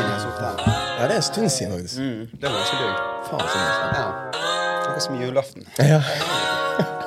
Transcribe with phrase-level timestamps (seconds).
[0.00, 0.56] siden jeg så den.
[0.98, 1.98] Ja, det er en stund siden, faktisk.
[2.00, 2.94] Mm, det var ganske digg.
[3.30, 3.72] Faen så mye.
[4.00, 4.08] Ja.
[4.90, 5.62] Noe som julaften.
[5.78, 6.00] Ja.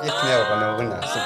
[0.04, 0.98] Gikk nedover Norrøne.
[1.02, 1.18] Så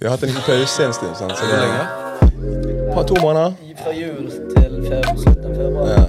[0.00, 1.32] Vi har hatt en liten pause en stund, sant?
[1.38, 3.52] så det er par to måneder.
[3.82, 5.88] Fra jul til februar, slutten av februar.
[5.88, 6.04] Ja.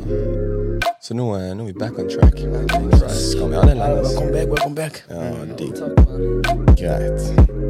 [1.02, 2.38] Så nå, er- nå er vi back on track.
[3.12, 4.02] Skal vi ha det lenge?
[4.02, 5.04] Welcome back, welcome back.
[5.10, 5.16] Ja,
[5.60, 5.74] digg.
[5.76, 5.96] Takk.
[6.78, 7.61] Greit.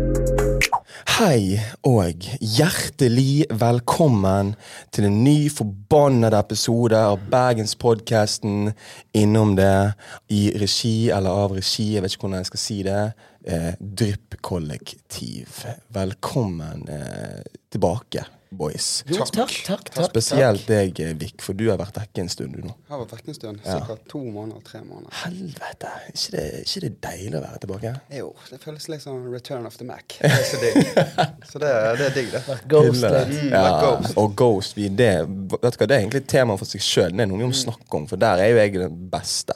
[1.09, 1.57] Hei
[1.87, 4.51] og hjertelig velkommen
[4.93, 8.69] til en ny forbannede episode av Bergenspodkasten
[9.17, 9.95] Innom det
[10.29, 12.99] i regi eller av regi, jeg vet ikke hvordan jeg skal si det,
[13.49, 15.63] eh, Drypp-kollektiv.
[15.89, 17.41] Velkommen eh,
[17.73, 19.03] tilbake, boys.
[19.07, 20.07] Jo, takk, takk, takk.
[20.09, 22.73] Spesielt deg, eh, Vik, for du har vært vekke en stund, du nå.
[22.91, 23.61] har vært vekk en stund.
[23.63, 23.77] Ja.
[23.79, 25.13] Sikkert to måneder, tre måneder.
[25.21, 27.93] Helvete, ikke det, ikke det deilig å være tilbake?
[28.17, 30.17] Jo, det føles litt sånn return of the Mac.
[30.21, 30.91] Det er så digg.
[31.47, 32.59] Så det, det er digg, det.
[32.71, 33.23] Ghost det.
[33.31, 34.17] Mm, ja, like Ghost.
[34.19, 35.11] Og Ghost, vi, det,
[35.55, 37.15] vet du hva, det er egentlig et tema for seg sjøl.
[37.15, 39.55] Det er noe vi må snakke om, for der er jo jeg den beste.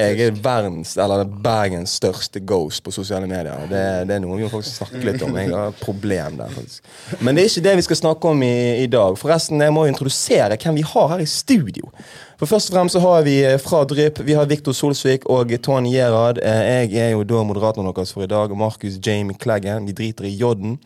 [0.00, 3.66] Jeg er verdens, eller Bergens største ghost på sosiale medier.
[3.70, 5.36] Det, det er noe vi må faktisk snakke litt om.
[5.38, 6.90] Jeg har et problem der, faktisk.
[7.20, 9.18] Men det er ikke det vi skal snakke om i, i dag.
[9.20, 11.92] Forresten, jeg må jo introdusere hvem vi har her i studio.
[12.40, 15.54] For Først og fremst så har vi eh, fra Drypp Vi har Viktor Solsvik og
[15.62, 16.42] Tony Gerhard.
[16.42, 19.86] Eh, Jeg er jo da moderatoren deres for i dag, Markus Jamie Kleggen.
[19.86, 20.80] Vi driter i J-en.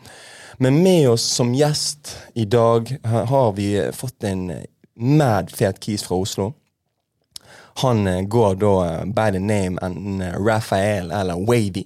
[0.59, 4.65] Men med oss som gjest i dag har vi fått en eh,
[4.99, 6.53] mad fet kis fra Oslo.
[7.79, 11.85] Han eh, går da eh, by the name enten eh, Raphael eller Wavy.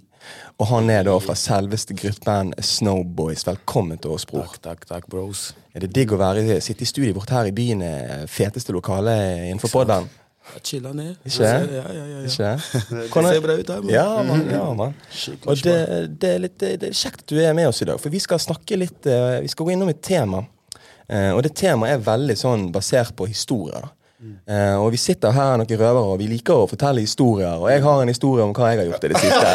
[0.56, 3.42] Og han er da fra selveste gruppen Snowboys.
[3.46, 4.46] Velkommen til oss, bror.
[4.46, 5.50] Takk, takk, takk, bros.
[5.74, 7.82] Er det digg å være, sitte i studioet vårt her i byen,
[8.30, 9.16] feteste lokale
[9.50, 10.06] innenfor podden?
[10.54, 11.16] Jeg chiller ned.
[11.26, 11.48] Ikke?
[11.48, 12.20] Ja, ja, ja, ja.
[12.28, 12.52] Ikke?
[13.02, 13.92] Det ser bra ut her, man.
[13.92, 14.44] Ja, man.
[14.52, 14.94] Ja, man.
[15.50, 15.76] Og det,
[16.22, 18.22] det, er litt, det er kjekt at du er med oss i dag, for vi
[18.22, 19.10] skal snakke litt
[19.42, 20.44] Vi skal gå innom et tema.
[21.34, 23.82] Og det temaet er veldig sånn basert på historier.
[23.82, 23.96] da.
[24.22, 27.58] Eh, og vi sitter her noen røvere, og vi liker å fortelle historier.
[27.58, 29.48] Og jeg har en historie om hva jeg har gjort i det siste.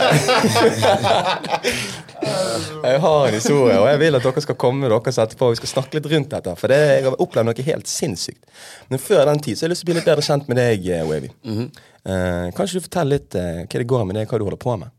[2.89, 5.43] jeg har en historie, og jeg vil at dere skal komme med deres etterpå.
[5.47, 8.43] og Vi skal snakke litt rundt dette, for det, jeg har opplevd noe helt sinnssykt.
[8.91, 10.57] Men før den tid så har jeg lyst til å bli litt bedre kjent med
[10.59, 11.29] deg, eh, Wavy.
[11.47, 14.63] uh, kan ikke du fortelle litt uh, hva det går med deg, hva du holder
[14.67, 14.89] på med?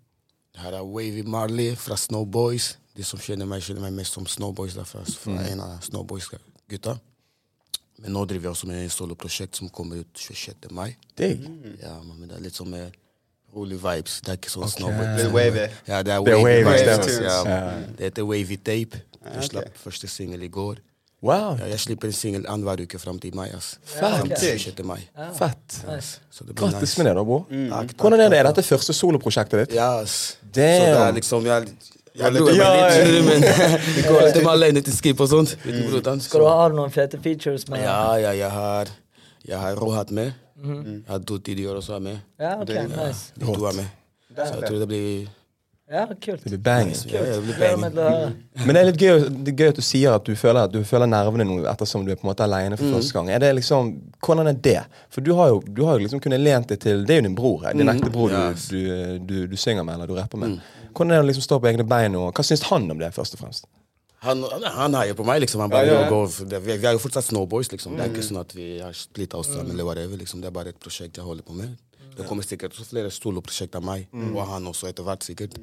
[0.59, 2.67] Her er Wavy Marley fra Snowboys.
[2.97, 4.75] De som kjenner meg, kjenner meg mest som Snowboys.
[4.75, 6.97] Derfor, fra en av Snowboys-gutta.
[8.03, 10.71] Men nå driver jeg også med et soloprosjekt som kommer ut 26.
[10.71, 10.97] mai.
[11.19, 11.43] Digg.
[11.83, 12.93] Ja, men det er litt sånn med
[13.55, 14.21] rolig vibes.
[14.23, 15.17] Det er ikke sånn Snowboys.
[15.23, 15.65] Litt wavy.
[15.89, 17.19] Ja, det er Det er Wavy, wavy vibes.
[17.25, 17.39] Ja.
[17.49, 17.73] Ja.
[17.97, 19.01] Det heter Wavy Tape.
[19.35, 20.79] Jeg slapp første singel i går.
[21.21, 23.49] Wow, Ja, jeg slipper en singel annenhver uke fram til mai.
[23.51, 23.73] ass.
[23.83, 24.21] Fett.
[24.23, 24.37] Okay.
[24.37, 24.61] til Digg.
[24.79, 24.85] 26.
[24.87, 25.01] mai.
[25.35, 25.79] fett.
[25.89, 26.21] Nice.
[26.31, 26.99] Så det blir Grattis nice.
[27.03, 27.47] med det, da, bror.
[27.51, 28.39] Takk, Hvordan er det?
[28.39, 29.75] Er dette første soloprosjektet ditt?
[29.81, 30.37] Ja, ass.
[30.39, 30.85] Så Damn.
[30.87, 31.67] det er liksom Jeg,
[32.19, 33.47] jeg dro Ja, litt, men
[33.95, 35.55] vi går alltid med alene til skip og sånt.
[35.65, 36.21] Du, brodan?
[36.25, 37.83] Skal du ha noen fete features med?
[37.85, 38.93] Ja, ja, jeg har
[39.49, 40.33] Jeg har Rohat med.
[40.59, 42.19] Jeg har to tidligere også med.
[42.41, 43.33] Ja, ok, nice.
[43.39, 43.89] De to er med.
[44.37, 45.29] Så jeg tror det blir
[45.91, 46.43] Ja, kult.
[46.45, 46.91] Det blir bang.
[47.09, 47.85] ja, det blir bang.
[47.97, 48.67] til.
[48.67, 50.75] Men det er litt gøy, det er gøy at du sier at du føler, at
[50.75, 53.31] du føler nervene nå ettersom du er på en måte alene for første gang.
[53.33, 54.83] Er det liksom, Hvordan er det?
[55.09, 57.27] For du har jo, du har jo liksom kunnet lent deg til Det er jo
[57.31, 60.39] din bror, her, din ekte bror du, du, du, du synger med eller du rapper
[60.45, 60.59] med.
[60.93, 63.13] Hvordan er det å liksom stå på egne bein, og hva syns han om det,
[63.17, 63.65] først og fremst?
[64.27, 64.43] Han,
[64.75, 65.61] han heier på meg, liksom.
[65.63, 66.59] Han bare Ja, ja, går det.
[66.65, 67.95] Vi, vi er jo fortsatt Snowboys, liksom.
[67.97, 70.19] Det er ikke sånn at vi har splitta oss sammen eller whatever.
[70.19, 70.43] Liksom.
[70.43, 71.77] Det er bare et prosjekt jeg holder på med.
[72.19, 75.55] Det kommer sikkert også flere soloprosjekt av meg, og han også etter hvert, sikkert.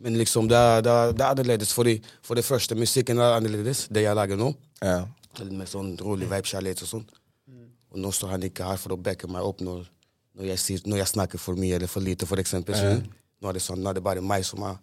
[0.00, 1.72] Men liksom, det er, det er, det er annerledes.
[1.76, 4.50] Fordi, for det første, musikken er annerledes, det jeg lager nå.
[4.82, 5.04] Ja.
[5.46, 7.08] Med sånn rolig vibe, kjærlighet og sånn.
[7.90, 9.84] Og nå står han ikke her for å backe meg opp når,
[10.38, 12.78] når, jeg, sier, når jeg snakker for mye eller for lite, for eksempel.
[12.78, 13.00] Så
[13.40, 14.74] Nå er det sånn, nå er det bare meg som er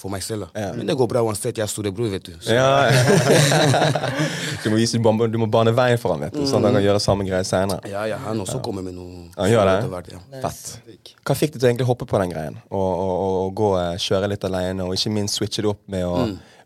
[0.00, 0.46] for meg selv.
[0.54, 0.70] da.
[0.78, 1.58] Men det går bra uansett.
[1.60, 2.32] Jeg er storebror, vet du.
[2.40, 2.88] Så, Ja.
[4.64, 6.70] du må vise du må, du må bane veien for ham, vet du, sånn at
[6.70, 7.80] han kan gjøre samme greie senere.
[7.90, 9.26] ja, ja, han også kommer med noe.
[9.36, 9.76] Han gjør det?
[9.94, 10.20] hvert, ja.
[10.46, 11.14] Fett.
[11.26, 12.58] Hva fikk du til å egentlig hoppe på den greien?
[12.70, 15.82] Og, og, og, og gå eh, kjøre litt alene, og ikke minst switche det opp
[15.92, 16.14] med å,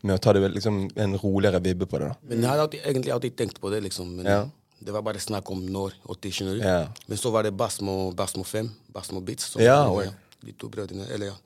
[0.05, 2.11] med å ta det liksom, en roligere vibbe på det?
[2.13, 4.11] da Men jeg hadde alltid, egentlig alltid tenkt på det, liksom.
[4.21, 4.43] Men Ja.
[4.85, 6.65] det var bare snakk om når og tid, skjønner du.
[6.67, 6.85] Ja.
[7.09, 9.51] Men så var det Basmo, Basmo 5, Basmo Beats.
[9.55, 10.11] Så, Ja, ja,
[10.45, 11.37] de to brødrene, eller ja,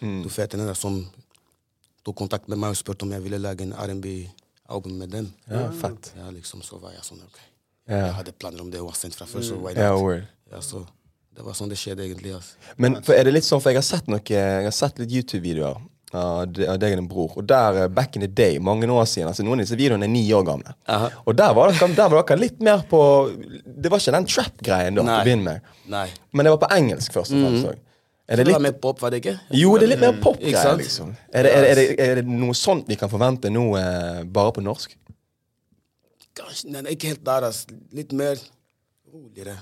[0.00, 1.00] to fetene der, som
[2.06, 5.32] tok kontakt med meg og spurte om jeg ville lage en R&B-album med dem.
[5.50, 6.12] Ja, fett.
[6.18, 7.38] Ja, liksom, så var jeg sånn, ok.
[7.88, 8.04] Ja.
[8.08, 10.02] Jeg hadde planer om det uansett fra før, så why Ja, not?
[10.02, 10.24] word.
[10.52, 10.84] Ja, så
[11.36, 12.32] det var sånn det skjedde egentlig.
[12.34, 12.54] Altså.
[12.78, 15.76] Men er det litt sånn, for jeg har sett noe Jeg har sett litt YouTube-videoer
[16.16, 17.32] av deg og din bror.
[17.36, 20.04] Og der, eh, back in the day, mange år siden altså Noen av disse videoene
[20.06, 20.72] er ni år gamle.
[20.88, 21.10] Aha.
[21.26, 23.00] Og der var, dere, der var dere litt mer på
[23.66, 25.60] Det var ikke den trap-greien da, til å begynne med.
[25.92, 26.06] Nei.
[26.32, 27.66] Men det var på engelsk først og fremst.
[27.66, 27.78] også.
[28.26, 29.36] Er det Det var litt med pop, var det ikke?
[29.54, 30.40] Jo, det er litt mer pop.
[30.42, 30.78] Mm.
[30.80, 31.12] liksom.
[31.30, 34.64] Er det, er, det, er, det, noe sånt vi kan forvente nå, eh, bare på
[34.66, 34.96] norsk?
[36.36, 37.62] Kanskje, nei, ikke helt der, ass.
[37.94, 38.40] Litt mer
[39.12, 39.60] roligere.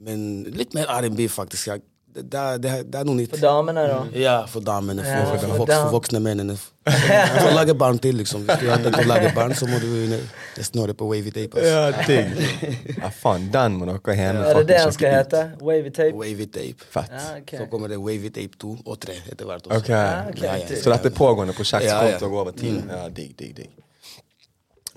[0.00, 1.70] Men litt mer R&B, faktisk.
[1.70, 3.30] Jeg, det, det, det, er- det er noe nytt.
[3.36, 3.98] For damene, da.
[4.18, 5.02] Ja, for damene.
[5.04, 6.56] For, Ja, for, for for, voks, dam- for voksne mennene.
[6.90, 8.42] For å lage barn til, liksom.
[8.48, 10.18] Hvis du har tenkt å lage barn, så må du ne-
[10.56, 11.60] nesten høre på Wavy Tape.
[11.60, 11.70] Altså.
[11.70, 12.96] Ja, digg.
[12.98, 15.42] Ja, faen, den må dere hjemme Er det det den han skal hete?
[15.62, 16.16] Wavy tape?
[16.18, 16.88] Wavy Tape.
[16.96, 17.12] Fett.
[17.14, 17.58] Ja, okay.
[17.62, 19.68] Så kommer det Wavy Tape 2 og 3 etter hvert.
[19.70, 19.78] også.
[19.84, 19.94] Okay.
[19.94, 20.80] Ja, ok, Ja, ja.
[20.82, 22.18] Så dette er pågående prosjekt som Ja, kommer ja.
[22.24, 22.82] til å gå over tid?
[22.90, 23.70] Ja, digg, digg, digg.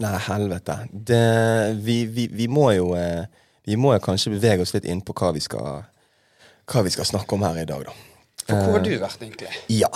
[0.02, 0.80] Nei, helvete.
[0.92, 1.24] Det,
[1.86, 3.26] vi, vi, vi må jo eh,
[3.70, 5.84] Vi må jo kanskje bevege oss litt inn på hva vi skal
[6.70, 7.96] Hva vi skal snakke om her i dag, da.
[8.44, 9.50] For hvor har du vært, egentlig?
[9.72, 9.90] Ja,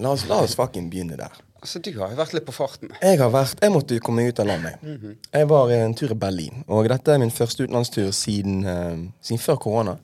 [0.00, 1.32] la oss, la oss fucking begynne der.
[1.60, 2.92] Altså, Du har jo vært litt på farten.
[3.02, 4.84] Jeg har vært, jeg måtte jo komme meg ut av landet.
[5.32, 9.42] Jeg var en tur i Berlin, og dette er min første utenlandstur siden, uh, siden
[9.42, 9.98] før korona.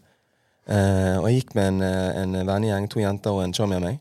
[0.69, 3.85] Uh, og jeg gikk med en, eh, en vennegjeng, to jenter og en chummy av
[3.87, 4.01] meg.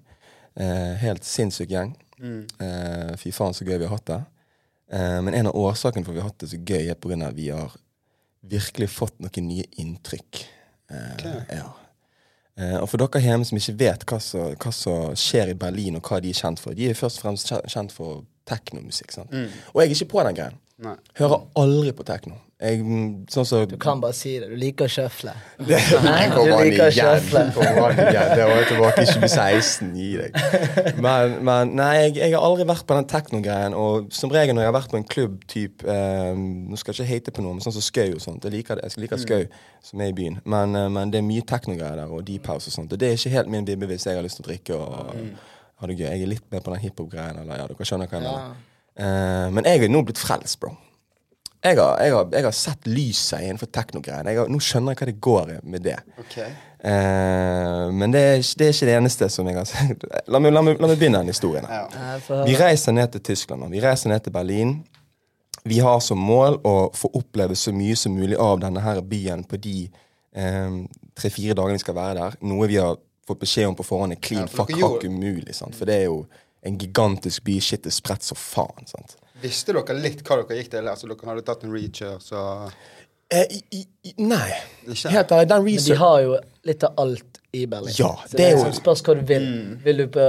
[0.59, 1.93] Uh, helt sinnssyk gjeng.
[2.23, 4.21] Eh, fy faen, så gøy vi har hatt det.
[4.95, 7.11] Eh, men en av årsakene for at vi har hatt det så gøy, er på
[7.11, 7.75] grunn av at vi har
[8.45, 10.43] virkelig fått noen nye inntrykk.
[10.85, 11.39] Okay.
[11.49, 11.71] ja.
[12.55, 16.21] Eh, og for dere hjemme som ikke vet hva som, skjer i Berlin, og hva
[16.23, 19.17] de er kjent for De er først og fremst kjent for teknomusikk.
[19.27, 19.49] Mm.
[19.73, 20.61] Og jeg er ikke på den greien.
[21.19, 22.39] Hører aldri på tekno.
[22.55, 24.47] Jeg, mm, sånn så, Du kan bare si det.
[24.47, 25.33] Du liker å sjøfle.
[25.67, 25.75] det,
[26.05, 27.41] Nei, du liker å sjøfle.
[27.51, 29.89] Det var jo tilbake i 2016.
[29.99, 30.37] Gi deg.
[31.03, 33.75] Men, men nei, jeg, jeg har aldri vært på den teknogreien.
[33.75, 37.01] Og som regel når jeg har vært på en klubb typ eh, Nå skal jeg
[37.01, 38.47] ikke hate på noe, men sånn som Skau og sånt.
[38.47, 38.87] Jeg liker, det.
[38.87, 39.43] jeg liker Skau,
[39.83, 40.39] som er i byen.
[40.47, 42.95] Men, eh, men det er mye teknogreier der, og deep house og sånt.
[42.95, 45.11] Og det er ikke helt min bibbe hvis jeg har lyst til å drikke og
[45.75, 46.07] ha det gøy.
[46.07, 47.43] Jeg er litt mer på den hiphop-greien.
[47.43, 48.57] Eller ja, dere skjønner hva jeg mener.
[48.95, 50.71] Eh, men jeg er nå blitt frelst, bro.
[51.65, 54.45] Jeg har, jeg, har, jeg har sett lyset innenfor teknogreiene.
[54.51, 55.95] Nå skjønner jeg hva det går i med det.
[56.21, 56.51] Okay.
[56.85, 60.05] Eh, men det er, det er ikke det eneste som jeg har sett.
[60.33, 61.65] La meg, la meg, la meg begynne den historien.
[61.65, 62.19] Ja.
[62.45, 64.77] Vi reiser ned til Tyskland og vi reiser ned til Berlin.
[65.65, 69.41] Vi har som mål å få oppleve så mye som mulig av denne her byen
[69.49, 69.87] på de
[70.37, 70.79] eh,
[71.17, 72.39] tre-fire dagene vi skal være der.
[72.45, 75.57] Noe vi har fått beskjed om på forhånd er clean Ja, fuck hakk umulig.
[75.57, 75.73] Sant?
[75.73, 76.27] For det er jo
[76.65, 77.57] en gigantisk by.
[77.57, 78.85] Shit er spredt som faen.
[78.89, 79.17] Sant?
[79.41, 80.87] Visste dere litt hva dere gikk til?
[80.87, 82.43] Altså, dere hadde tatt en reacher, så
[83.33, 84.51] Eh, i, i, nei.
[84.85, 85.09] Ikke?
[85.09, 86.35] Helt ærlig, den Men de har jo
[86.69, 87.95] litt av alt i Berlin.
[87.97, 89.47] Ja, Så det det er er jo- liksom spørs hva du vil.
[89.83, 90.27] Vil du på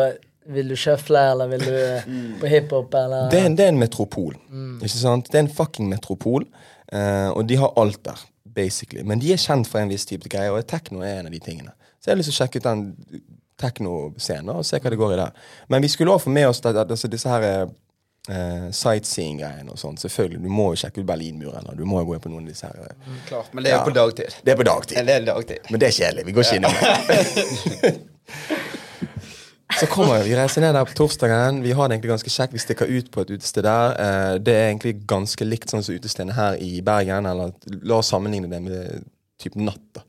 [0.48, 1.76] vil du shuffle, eller vil du
[2.06, 2.40] mm.
[2.40, 4.36] på hiphop, eller det, er en, det er en metropol.
[4.80, 5.26] Ikke sant?
[5.32, 6.46] Det er en fucking metropol.
[6.94, 8.20] uh, og de har alt der,
[8.54, 9.02] basically.
[9.02, 11.40] Men de er kjent for en viss type greier, og tekno er en av de
[11.42, 11.72] tingene.
[12.00, 12.84] Så jeg har lyst til å sjekke ut den
[13.58, 15.32] teknoscenen og se hva det går i der.
[15.68, 17.66] Men vi skulle også få med oss at, at, altså disse her
[18.28, 19.96] eh, sightseeing-greiene og sånn.
[19.98, 22.48] Selvfølgelig, Du må jo sjekke ut Berlinmuren, du må jo gå inn på noen av
[22.52, 22.94] disse her.
[23.06, 23.52] mm, Klart.
[23.54, 23.84] Men det er jo Ja.
[23.90, 24.34] på dagtid.
[24.44, 24.96] Det er på dagtid.
[25.06, 25.58] Det er dagtid.
[25.70, 26.24] Men det er kjedelig.
[26.26, 28.00] Vi går ikke innom det.
[29.80, 31.58] Så kommer vi, reiser ned der på torsdagen.
[31.64, 32.54] Vi har det egentlig ganske kjekt.
[32.54, 33.96] Vi stikker ut på et utested der.
[34.00, 37.26] Eh, det er egentlig ganske likt sånn som utestedene her i Bergen.
[37.28, 37.52] Eller
[37.82, 39.04] la oss sammenligne det med
[39.42, 39.82] type natt.
[39.98, 40.04] da.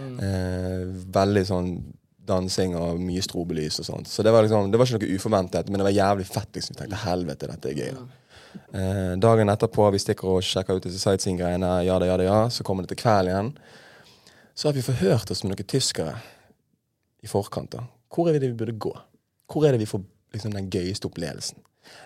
[0.00, 1.68] Eh, veldig sånn
[2.26, 4.10] dansing og mye strobelys og sånt.
[4.10, 6.50] Så det var liksom, det var ikke noe uforventet, men det var jævlig fett.
[6.54, 6.76] liksom.
[6.76, 7.94] Jeg tenkte helvete, dette er gøy.
[7.98, 8.04] da.
[8.78, 12.40] Eh, dagen etterpå vi stikker og sjekker ut disse sightseeing-greiene, ja da, ja da, ja.
[12.52, 13.52] Så kommer det til kveld igjen.
[14.54, 16.16] Så har vi forhørt oss med noen tyskere
[17.22, 17.72] i forkant.
[17.72, 17.86] da.
[18.12, 18.92] Hvor er det vi burde gå?
[19.50, 20.04] Hvor er det vi får
[20.34, 21.62] liksom, den gøyeste opplevelsen?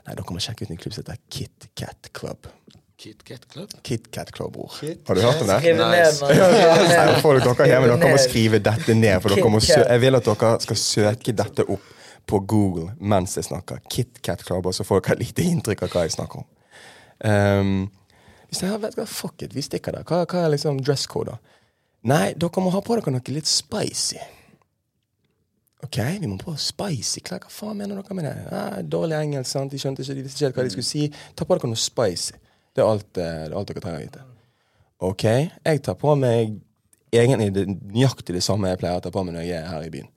[0.07, 2.49] Nei, Dere og sjekke ut en klubb som heter Kit Kat Club.
[2.97, 3.71] Kit Kat Club?
[3.85, 4.73] Kit Kat Club, bror.
[4.81, 5.59] Kit Har du hørt om det?
[5.61, 6.29] Skriv det ned, Nice.
[6.29, 6.37] det
[6.89, 7.19] Nei, ned.
[7.21, 9.19] folk, dere hjemme, dere må skrive dette ned.
[9.21, 11.91] For dere må jeg vil at dere skal søke dette opp
[12.27, 13.83] på Google mens jeg snakker.
[13.93, 16.49] Kit Kat Club, og så får dere et lite inntrykk av hva jeg snakker om.
[17.27, 17.77] Um,
[18.49, 20.07] hvis jeg, vet hva, Fuck it, vi stikker der.
[20.09, 21.61] Hva, hva er liksom dress code, da?
[22.07, 24.23] Nei, dere må ha på dere noe litt spicy.
[25.85, 27.45] Ok, vi må på spicy klær.
[27.45, 28.35] Hva faen mener dere med det?
[28.57, 29.71] Ah, dårlig engelsk, sant?
[29.75, 31.07] De skjønte ikke, de visste ikke hva de skulle si.
[31.37, 32.41] Ta på dere noe spicy.
[32.77, 34.25] Det er alt, eh, det alt dere trenger å vite.
[35.07, 36.59] Ok, jeg tar på meg
[37.13, 39.87] egentlig det, nøyaktig det samme jeg pleier å ta på meg når jeg er her
[39.87, 40.11] i byen.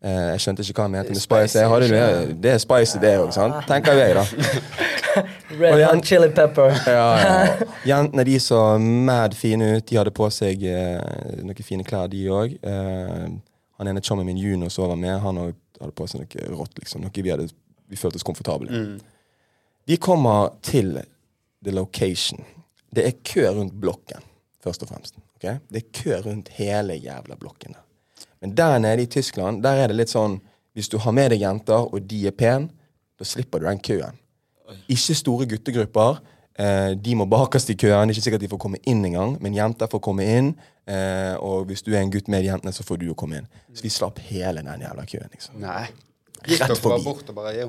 [0.00, 1.58] Uh, jeg skjønte ikke hva han mente med spicy.
[1.68, 3.58] Hadde, det, det er spicy, det òg, sant?
[3.68, 4.24] Tenker jeg, da.
[5.60, 6.72] Red Og jent, chili pepper.
[6.96, 7.68] Ja, ja.
[7.90, 9.84] Jentene de så mad fine ut.
[9.90, 12.56] De hadde på seg uh, noen fine klær, de òg.
[12.64, 13.28] Uh,
[13.76, 16.80] han ene chummen min, Juno, som var med, han hadde på seg noe rått.
[16.80, 17.04] liksom.
[17.04, 17.50] Noe vi, hadde,
[17.90, 18.72] vi følte oss komfortable.
[19.88, 20.96] Vi kommer til
[21.64, 22.44] the location.
[22.94, 24.22] Det er kø rundt blokken,
[24.64, 25.14] først og fremst.
[25.36, 25.58] Okay?
[25.70, 27.74] Det er kø rundt hele jævla blokken.
[28.40, 30.40] Men der nede i Tyskland, der er det litt sånn
[30.72, 32.68] Hvis du har med deg jenter, og de er pene,
[33.18, 34.14] da slipper du den køen.
[34.88, 36.20] Ikke store guttegrupper.
[36.54, 38.06] Eh, de må bakerst i køen.
[38.06, 40.52] Det er ikke sikkert de får komme inn engang, men jenter får komme inn.
[40.86, 43.48] Eh, og hvis du er en gutt med jentene, så får du jo komme inn.
[43.74, 45.28] Så vi slapp hele den jævla køen.
[45.34, 45.58] liksom.
[45.60, 45.88] Nei.
[46.46, 47.04] Gikk Rett dere bare forbi.
[47.10, 47.68] bort og bare jo.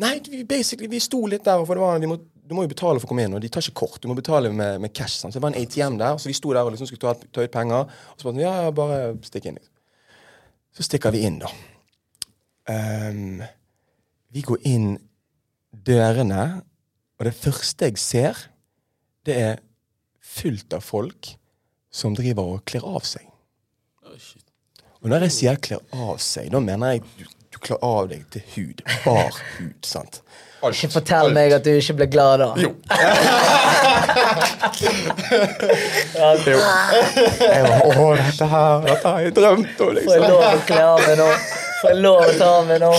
[0.00, 2.16] Nei, vi, basically, vi sto litt der, for det var, vi må
[2.50, 4.00] du må jo betale for å komme inn, og de tar ikke kort.
[4.02, 5.20] Du må betale med, med cash.
[5.20, 5.30] Sant?
[5.30, 7.44] Så det var en ATM der, så vi sto der og liksom skulle ta, ta
[7.46, 7.86] ut penger.
[7.86, 9.60] Og så bare sånn, ja, ja, bare stikk inn.
[9.60, 9.76] Liksom.
[10.74, 11.52] Så stikker vi inn, da.
[12.66, 13.38] Um,
[14.34, 14.90] vi går inn
[15.70, 16.42] dørene,
[17.20, 18.42] og det første jeg ser,
[19.30, 19.64] det er
[20.18, 21.36] fullt av folk
[21.94, 23.30] som driver og kler av seg.
[25.00, 28.26] Og når jeg sier kler av seg, da mener jeg du, du kler av deg
[28.34, 28.88] til hud.
[29.06, 30.24] Bar hud, sant.
[30.60, 30.76] Alt.
[30.76, 32.50] Ikke fortell meg at du ikke ble glad da.
[32.60, 32.74] Jo.
[36.50, 36.58] jo.
[37.40, 40.22] Jeg var, Å, dette her dette har jeg drømt om, Får jeg liksom.
[40.26, 41.28] lov å kle av meg nå?
[41.80, 42.90] Får jeg lov å ta av meg nå?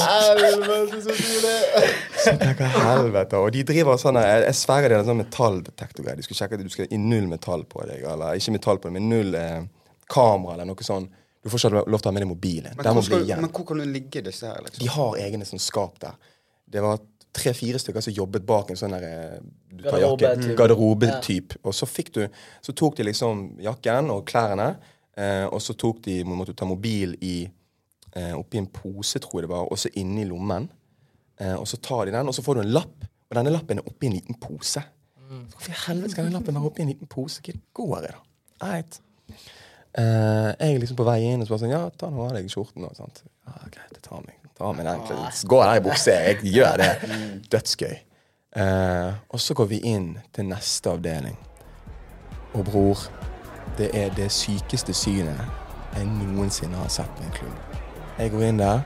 [2.23, 3.37] Så tenker helvete.
[3.37, 6.17] Og de driver sånn Jeg, jeg sverger det er en sånn metalldetektorgreie.
[6.17, 7.99] De skulle sjekke at du skal i null metall på deg.
[8.09, 9.61] Eller ikke metall på deg, men null eh,
[10.11, 11.05] kamera eller noe sånn.
[11.41, 12.73] Du får ikke lov til å ha med deg mobilen.
[12.77, 14.81] Men hvor, skal, men hvor kan du ligge disse her, liksom?
[14.81, 16.17] De har egne sånn skap der.
[16.71, 17.01] Det var
[17.33, 19.37] tre-fire stykker som jobbet bak en sånn eh,
[19.71, 20.55] du tar jakke, Garderobe-typ.
[20.59, 21.55] garderobetyp.
[21.63, 22.21] Og så fikk du
[22.61, 24.75] Så tok de liksom jakken og klærne,
[25.17, 27.35] eh, og så tok de måtte du ta mobil i
[28.15, 30.67] eh, oppi en pose, tror jeg det var, og så inni lommen.
[31.39, 33.79] Eh, og så tar de den, og så får du en lapp, og denne lappen
[33.79, 34.83] er oppi en liten pose.
[34.83, 37.39] Så Hvorfor i helvete skal den lappen være oppi en liten pose?
[37.41, 38.19] Hva går i, da?
[38.67, 38.99] Right.
[39.95, 42.35] Eh, jeg er liksom på vei inn og så bare sånn Ja, ta nå av
[42.35, 42.83] deg skjorten.
[42.87, 43.23] Og sånt.
[43.47, 44.35] Ja, greit, jeg tar meg,
[44.77, 45.01] meg den.
[45.33, 46.11] Så Går der i bukse.
[46.11, 46.91] Jeg gjør det.
[47.51, 47.95] Dødsgøy.
[48.55, 51.37] Eh, og så går vi inn til neste avdeling.
[52.53, 53.05] Og bror,
[53.77, 55.39] det er det sykeste synet
[55.95, 57.77] jeg noensinne har sett på en klubb.
[58.19, 58.83] Jeg går inn der,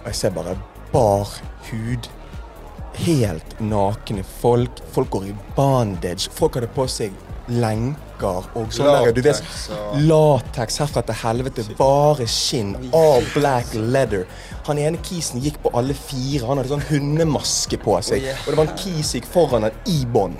[0.00, 0.56] og jeg ser bare
[0.92, 1.28] bar
[1.70, 2.08] hud.
[3.00, 4.80] Helt nakne folk.
[4.92, 6.30] Folk går i bandage.
[6.32, 7.16] Folk hadde på seg
[8.20, 11.64] lenker og sånn vet, Latex og- Lateks herfra til helvete.
[11.78, 12.76] Bare skinn.
[12.92, 14.26] All black leather.
[14.66, 16.46] Han ene kisen gikk på alle fire.
[16.46, 18.22] Han hadde sånn hundemaske på seg.
[18.46, 20.36] Og det var en kis gikk foran han i bånd.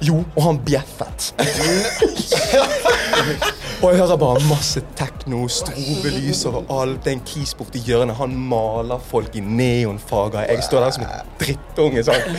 [0.00, 1.32] Jo, og han bjeffet.
[3.78, 6.98] og jeg hører bare masse tekno, strobelys overalt.
[7.04, 8.16] Det er en kis borti hjørnet.
[8.18, 10.48] Han maler folk i neonfarger.
[10.50, 12.38] Jeg står der som en drittunge sånn.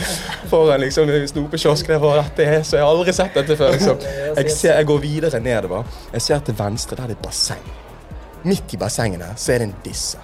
[0.50, 1.88] foran liksom snopekiosk.
[1.88, 3.72] Det var dette er, så jeg har aldri sett dette før.
[3.72, 4.02] Liksom.
[4.40, 5.88] Jeg, ser, jeg går videre nedover.
[6.12, 7.64] Jeg ser til venstre, der er det et basseng.
[8.44, 10.20] Midt i bassenget der så er det en disse.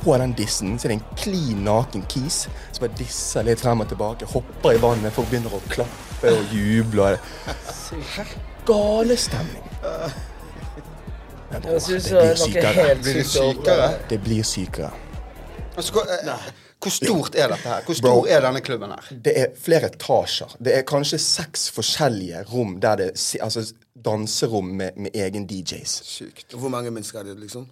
[0.00, 3.82] På den dissen så er det en klin naken kis som bare disser litt frem
[3.82, 4.30] og tilbake.
[4.32, 7.12] Hopper i vannet, folk begynner å klappe og juble.
[8.70, 9.62] Galestemning.
[11.50, 12.72] Men synes det det blir er sykere.
[12.72, 13.88] helt Blir det sykere?
[14.10, 14.90] Det blir sykere.
[15.76, 16.50] Altså, hvor, eh,
[16.82, 17.82] hvor stort er dette her?
[17.84, 19.10] Hvor stor er denne klubben her?
[19.24, 20.54] Det er flere etasjer.
[20.64, 23.10] Det er kanskje seks forskjellige rom der det
[23.40, 23.72] Altså
[24.04, 26.00] danserom med, med egen DJs.
[26.04, 26.54] Sykt.
[26.54, 27.66] Hvor mange mennesker er det, liksom?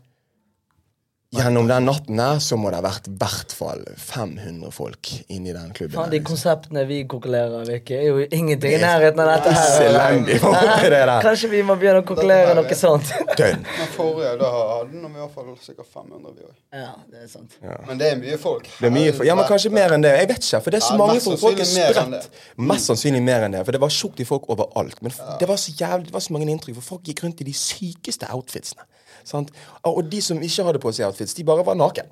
[1.29, 5.53] Gjennom den natten her så må det ha vært i hvert fall 500 folk inni
[5.53, 5.99] den klubben.
[5.99, 6.31] Faen, de liksom.
[6.31, 9.99] konseptene vi kokulerer, Vicky, er jo ingenting i nærheten av dette her.
[9.99, 11.13] Er det der?
[11.27, 13.13] Kanskje vi må begynne å kokulere noe sånt.
[13.41, 13.61] Dønn.
[13.61, 16.55] Men forrige, da hadde vi i hvert fall sikkert 500 vi òg.
[16.81, 17.59] Ja, det er sant.
[17.91, 18.73] Men det er mye folk.
[18.79, 20.15] Det er mye, for- ja, men kanskje mer enn det.
[20.23, 21.43] Jeg vet ikke, for det er så Ja, mange folk.
[21.45, 22.31] Folk er spredt.
[22.73, 23.67] Mest sannsynlig mer enn det.
[23.69, 25.05] For det var tjukt i folk overalt.
[25.05, 25.13] Men
[25.45, 27.59] det var så jævlig, det var så mange inntrykk, for folk gikk rundt i de
[27.69, 28.89] sykeste outfitsene.
[29.29, 29.53] Sant?
[29.89, 32.09] Og de som ikke hadde på seg outfits, de bare var naken.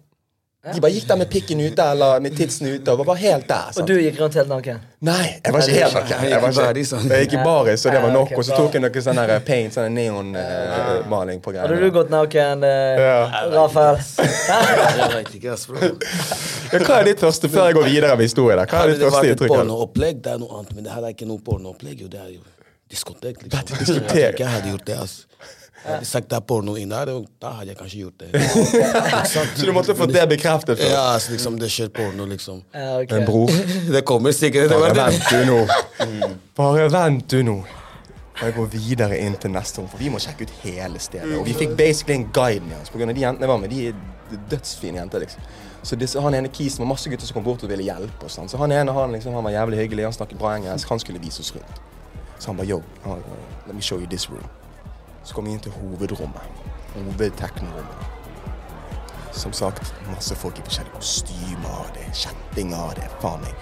[0.75, 3.69] De bare gikk der med pikken ute eller med tidsen ute og var helt der.
[3.79, 4.81] Og du gikk rundt helt naken?
[5.07, 6.25] Nei, jeg var ikke helt naken.
[6.27, 7.07] Jeg, var ikke, sånn.
[7.13, 8.33] jeg gikk i baris, og det var nok.
[8.35, 11.69] Og så tok jeg noe sånn her paint, sånn neonmaling på greiene.
[11.69, 14.03] Hadde du gått naken, eh, Rafael?
[15.17, 15.55] Jeg ikke.
[16.83, 18.61] Hva er ditt første, før jeg går videre med historien?
[18.67, 19.53] Hva er ditt første inntrykk?
[19.53, 19.59] det?
[19.61, 20.75] pornoopplegg, det er noe annet.
[20.77, 22.03] Men det her er ikke noe pornoopplegg.
[22.03, 22.43] jo, Det er jo
[22.91, 23.61] diskotek, liksom.
[23.61, 24.03] Det diskotek.
[24.03, 25.17] Jeg tror ikke jeg hadde gjort det, ass.
[25.87, 28.43] Jeg hadde sagt det er porno inn der, og da hadde jeg kanskje gjort det.
[29.33, 30.81] Så du måtte få det bekreftet?
[30.83, 32.63] Ja, altså, liksom, det skjer porno, liksom.
[32.75, 33.13] Ja, ok.
[33.13, 33.53] Men bror,
[33.95, 34.73] Det kommer sikkert.
[34.75, 35.59] Bare vent du nå.
[36.59, 37.61] Bare vent du nå.
[38.37, 41.39] Jeg går videre inn til neste rom, for vi må sjekke ut hele stedet.
[41.39, 43.63] Og vi fikk basically en guide med oss, på grunn av de jentene jeg var
[43.63, 43.73] med.
[43.73, 45.47] De er dødsfine jenter, liksom.
[45.87, 48.41] Så disse, han ene kisen var masse gutter som kom bort og ville hjelpe oss.
[48.51, 51.23] Så han ene han, liksom, han var jævlig hyggelig, han snakket bra engelsk, han skulle
[51.23, 51.85] vise oss rundt.
[52.39, 53.17] Så han bare yo, uh,
[53.67, 54.45] let me show you this room.
[55.25, 56.43] Så kom vi inn til hovedrommet.
[56.95, 58.13] Hovedteknorommet.
[59.37, 63.55] Som sagt, masse folk i forskjellige kostymer, det er kjettinger, det er faen meg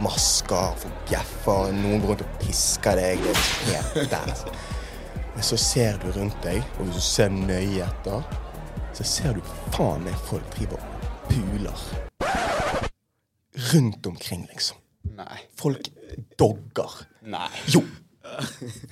[0.00, 3.22] masker, folk gaffer, noen går rundt og pisker deg.
[3.66, 4.44] Det er helt der.
[5.34, 8.24] Men så ser du rundt deg, og hvis du ser nøye etter,
[8.96, 9.42] så ser du
[9.74, 11.84] faen meg folk driver og puler.
[13.70, 14.80] Rundt omkring, liksom.
[15.16, 15.42] Nei.
[15.58, 15.90] Folk
[16.40, 17.02] dogger.
[17.28, 17.48] Nei.
[17.72, 17.84] Jo.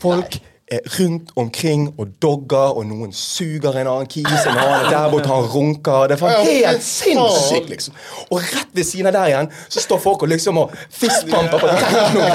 [0.02, 0.38] Folk
[0.70, 5.30] er rundt omkring og dogger, og noen suger en annen kis, en annen der borte
[5.30, 6.10] han runker.
[6.10, 7.94] Det er helt sinnssykt, liksom.
[8.28, 11.72] Og rett ved siden av der igjen så står folk og liksom og fistpamper på
[11.72, 12.26] tekno.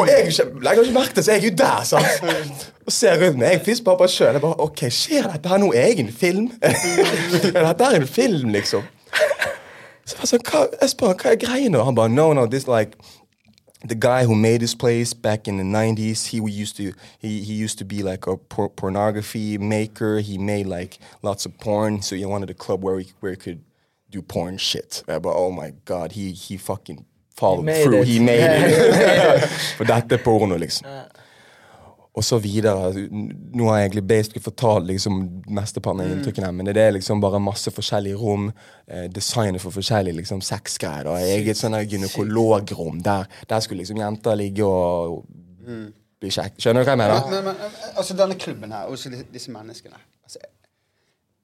[0.00, 0.34] og jeg
[0.66, 2.68] legger ikke merke til så jeg er jo der, sant.
[2.86, 3.54] Og ser rundt meg.
[3.54, 4.42] Jeg fistpamper sjøl.
[4.42, 5.70] OK, skjer dette her nå?
[5.72, 6.50] Er jeg en film?
[6.62, 8.82] er dette her en film, liksom?
[10.04, 11.80] Så jeg, sånn, hva, jeg spør hva er greia nå?
[11.86, 12.98] Han bare No, no, this like
[13.84, 17.52] the guy who made this place back in the 90s he used to he, he
[17.52, 20.18] used to be like a por pornography maker.
[20.20, 23.36] He made like lots of porn so he wanted a club where he, where he
[23.36, 23.60] could
[24.10, 25.02] do porn shit.
[25.06, 27.04] But oh my god he he fucking
[27.36, 28.00] followed He through.
[28.02, 28.06] it.
[28.08, 29.44] he made it.
[29.76, 30.86] For dette er porno liksom
[32.14, 32.92] og så videre.
[33.10, 35.16] Nå har jeg egentlig basically fortalt liksom
[35.50, 38.52] mesteparten av inntrykkene, men det er liksom bare masse forskjellige rom.
[38.86, 41.08] Eh, designet for forskjellige liksom sexgreier.
[41.10, 43.02] og Eget sånn gynekologrom.
[43.02, 45.92] Der, der skulle liksom jenter ligge og, og
[46.22, 46.58] bli kjekk.
[46.62, 47.28] Skjønner du hva jeg mener?
[47.30, 50.38] Men, men, men, altså denne klubben her, og disse- disse menneskene altså,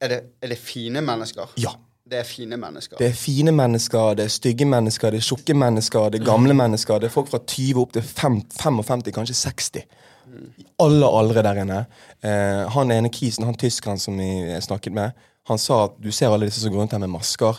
[0.01, 1.51] er, det, er det fine mennesker?
[1.59, 1.75] Ja.
[2.11, 2.97] Det er fine mennesker.
[2.99, 6.55] Det er fine mennesker, det er stygge mennesker, det er tjukke mennesker, det er gamle
[6.59, 6.99] mennesker.
[6.99, 9.85] Det er folk fra 20 opp til 5, 55, kanskje 60.
[10.81, 11.81] Alle aldre der inne.
[12.23, 14.31] Eh, han ene kisen, han tyskeren som vi
[14.63, 15.13] snakket med,
[15.49, 17.59] han sa at du ser alle disse som går rundt her med masker.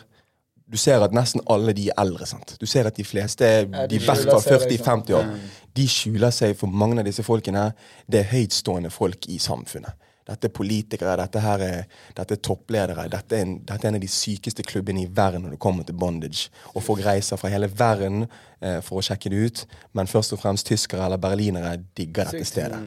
[0.71, 2.25] Du ser at nesten alle de er eldre.
[2.25, 2.55] sant?
[2.59, 4.39] Du ser at de fleste, Ja, de de fall liksom.
[4.47, 5.33] 40-50 år,
[5.75, 7.73] de skjuler seg for mange av disse folkene.
[8.07, 9.91] Det er høytstående folk i samfunnet.
[10.27, 11.83] Dette er politikere, dette, her er,
[12.17, 13.07] dette er toppledere.
[13.11, 15.87] Dette er, en, dette er en av de sykeste klubbene i verden når det kommer
[15.87, 16.51] til bondage.
[16.75, 19.63] Og folk reiser fra hele verden eh, for å sjekke det ut,
[19.97, 22.81] men først og fremst tyskere eller berlinere digger dette stedet.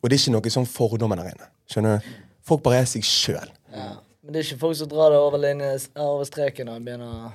[0.00, 1.48] Og det er ikke noe sånn fordommer der inne.
[1.72, 2.12] Skjønner du?
[2.46, 3.56] Folk bare er seg sjøl.
[3.72, 3.94] Ja.
[4.22, 7.32] Men det er ikke folk som drar det over, linje, over streken og begynner å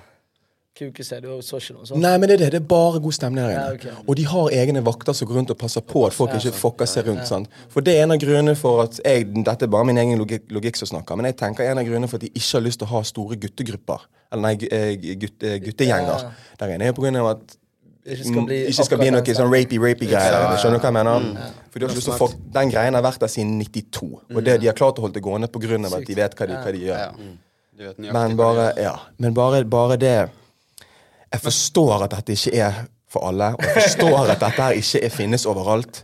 [0.82, 1.22] kuke seg.
[1.24, 2.02] Du så ikke noe sånt?
[2.02, 2.50] Nei, men det er det.
[2.56, 3.64] Det er bare god stemning der inne.
[3.70, 3.94] Ja, okay.
[4.08, 6.90] Og de har egne vakter som går rundt og passer på at folk ikke fucker
[6.90, 7.24] seg rundt.
[7.30, 7.48] sant?
[7.74, 10.50] For det er en av grunnene for at jeg, Dette er bare min egen logikk,
[10.54, 12.82] logikk som snakker, men jeg tenker en av grunnene for at de ikke har lyst
[12.82, 17.20] til å ha store guttegrupper, eller nei, eh, gutte, guttegjenger der inne, er på grunn
[17.22, 17.58] av at
[18.02, 20.34] Ikke skal bli, ikke skal bli noe sånn rapey-rapey-greier.
[20.34, 20.58] Ja, ja, ja.
[20.58, 21.52] Skjønner du hva jeg mener?
[21.70, 24.08] For du har ikke lyst til å få, Den greien har vært der siden 92,
[24.34, 26.56] og det de har klart å holde det gående av at de vet hva de,
[26.64, 26.98] hva de gjør.
[26.98, 27.12] ja.
[27.78, 30.16] Du vet Men bare, ja, men bare, bare det
[31.32, 35.02] Jeg forstår at dette ikke er for alle, og jeg forstår at dette her ikke
[35.06, 36.04] er, finnes overalt.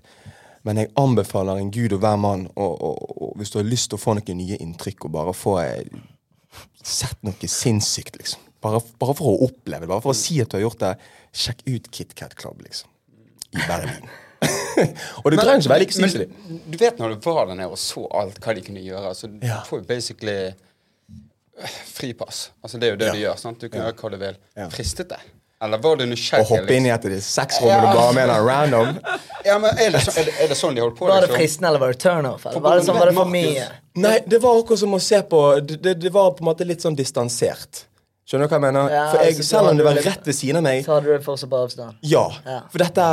[0.67, 3.89] Men jeg anbefaler en gud og hver mann, og, og, og hvis du har lyst
[3.91, 6.01] til å få noen nye inntrykk, og bare få eh,
[6.83, 8.43] sett noe sinnssykt, liksom.
[8.63, 10.93] Bare, bare for å oppleve det, bare for å si at du har gjort det.
[11.37, 12.89] Sjekk ut KitKat Club, liksom.
[13.55, 14.07] I Berlin.
[15.23, 17.79] og du trenger ikke være like men du vet når du var der nede og
[17.81, 19.63] så alt hva de kunne gjøre, så du Ja.
[19.65, 20.35] får jo basically
[21.93, 22.51] fripass.
[22.63, 23.13] Altså Det er jo det Ja.
[23.13, 23.37] du gjør.
[23.39, 23.59] sant?
[23.59, 24.37] Du kan gjøre hva du vil.
[24.55, 24.69] Ja.
[24.69, 25.19] Fristet det?
[25.59, 27.65] Eller var du Å hoppe inn i et av de Du
[27.97, 28.99] bare mener random.
[29.45, 31.07] Ja, men er det, så, er, det, er det sånn de holdt på?
[31.07, 31.37] Var det liksom?
[31.39, 32.45] fristende, eller var det turnoff?
[32.45, 33.63] Eller var det, sånn, var det for mye?
[33.97, 36.67] Nei, det var akkurat som å se på Det, det, det var på en måte
[36.67, 37.85] litt sånn distansert.
[38.27, 38.93] Skjønner du hva jeg mener?
[38.93, 41.07] Ja, For jeg, altså, selv om det var rett ved siden av meg Så hadde
[41.07, 42.01] du det fortsatt på avstand?
[42.05, 42.25] Ja.
[42.45, 42.59] Ja.
[42.69, 43.07] For dette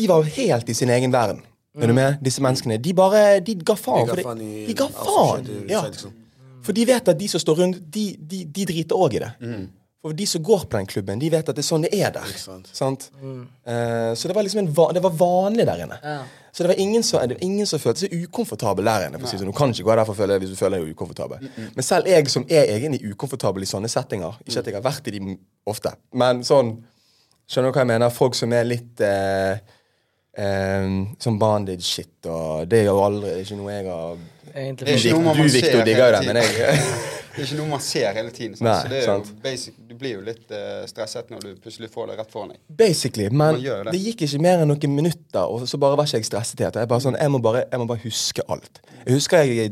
[0.00, 1.44] De var jo helt i sin egen verden.
[1.78, 2.18] Er du med?
[2.24, 2.80] Disse menneskene.
[2.82, 4.08] De bare De ga faen.
[4.08, 5.44] De ga faen i de ga faen.
[5.46, 5.84] rundt Ja.
[5.86, 6.14] liksom.
[6.64, 9.32] For de vet at de som står rundt, de, de, de driter òg i det.
[10.02, 12.12] For de som går på den klubben, de vet at det er sånn det er
[12.14, 12.34] der.
[12.38, 12.68] sant.
[12.72, 13.08] Sant?
[13.18, 15.98] Uh, så det var liksom en va det var vanlig der inne.
[16.02, 16.20] Ja.
[16.54, 19.18] Så det var ingen som, det var ingen som følte seg ukomfortabel der inne.
[19.18, 19.50] For å si sånn.
[19.50, 21.50] Du kan ikke gå der for å føle hvis du føler deg ukomfortabel.
[21.74, 25.10] Men selv jeg som er egentlig ukomfortabel i sånne settinger Ikke at jeg har vært
[25.10, 25.36] i de
[25.68, 26.78] ofte, men sånn
[27.48, 28.10] Skjønner du hva jeg mener?
[28.12, 29.56] Folk som er litt uh,
[30.36, 34.86] um, Sånn bandage-shit, og Det er jo aldri det er ikke noe jeg har Egentlig.
[34.86, 36.82] Det er ikke noe man du, ser Victor, digger jo men jeg
[37.38, 38.54] Det er ikke noe man ser hele tiden.
[38.58, 38.66] Sant?
[38.66, 39.28] Nei, så det er sant.
[39.30, 42.50] jo basic, du blir jo litt uh, stresset når du plutselig får det rett foran
[42.50, 42.58] deg.
[42.80, 43.28] Basically.
[43.30, 43.76] Men det.
[43.94, 46.80] det gikk ikke mer enn noen minutter, og så bare var ikke jeg stresset helt.
[46.82, 48.82] Jeg, bare sånn, jeg, må bare, jeg må bare huske alt.
[49.04, 49.70] Jeg husker jeg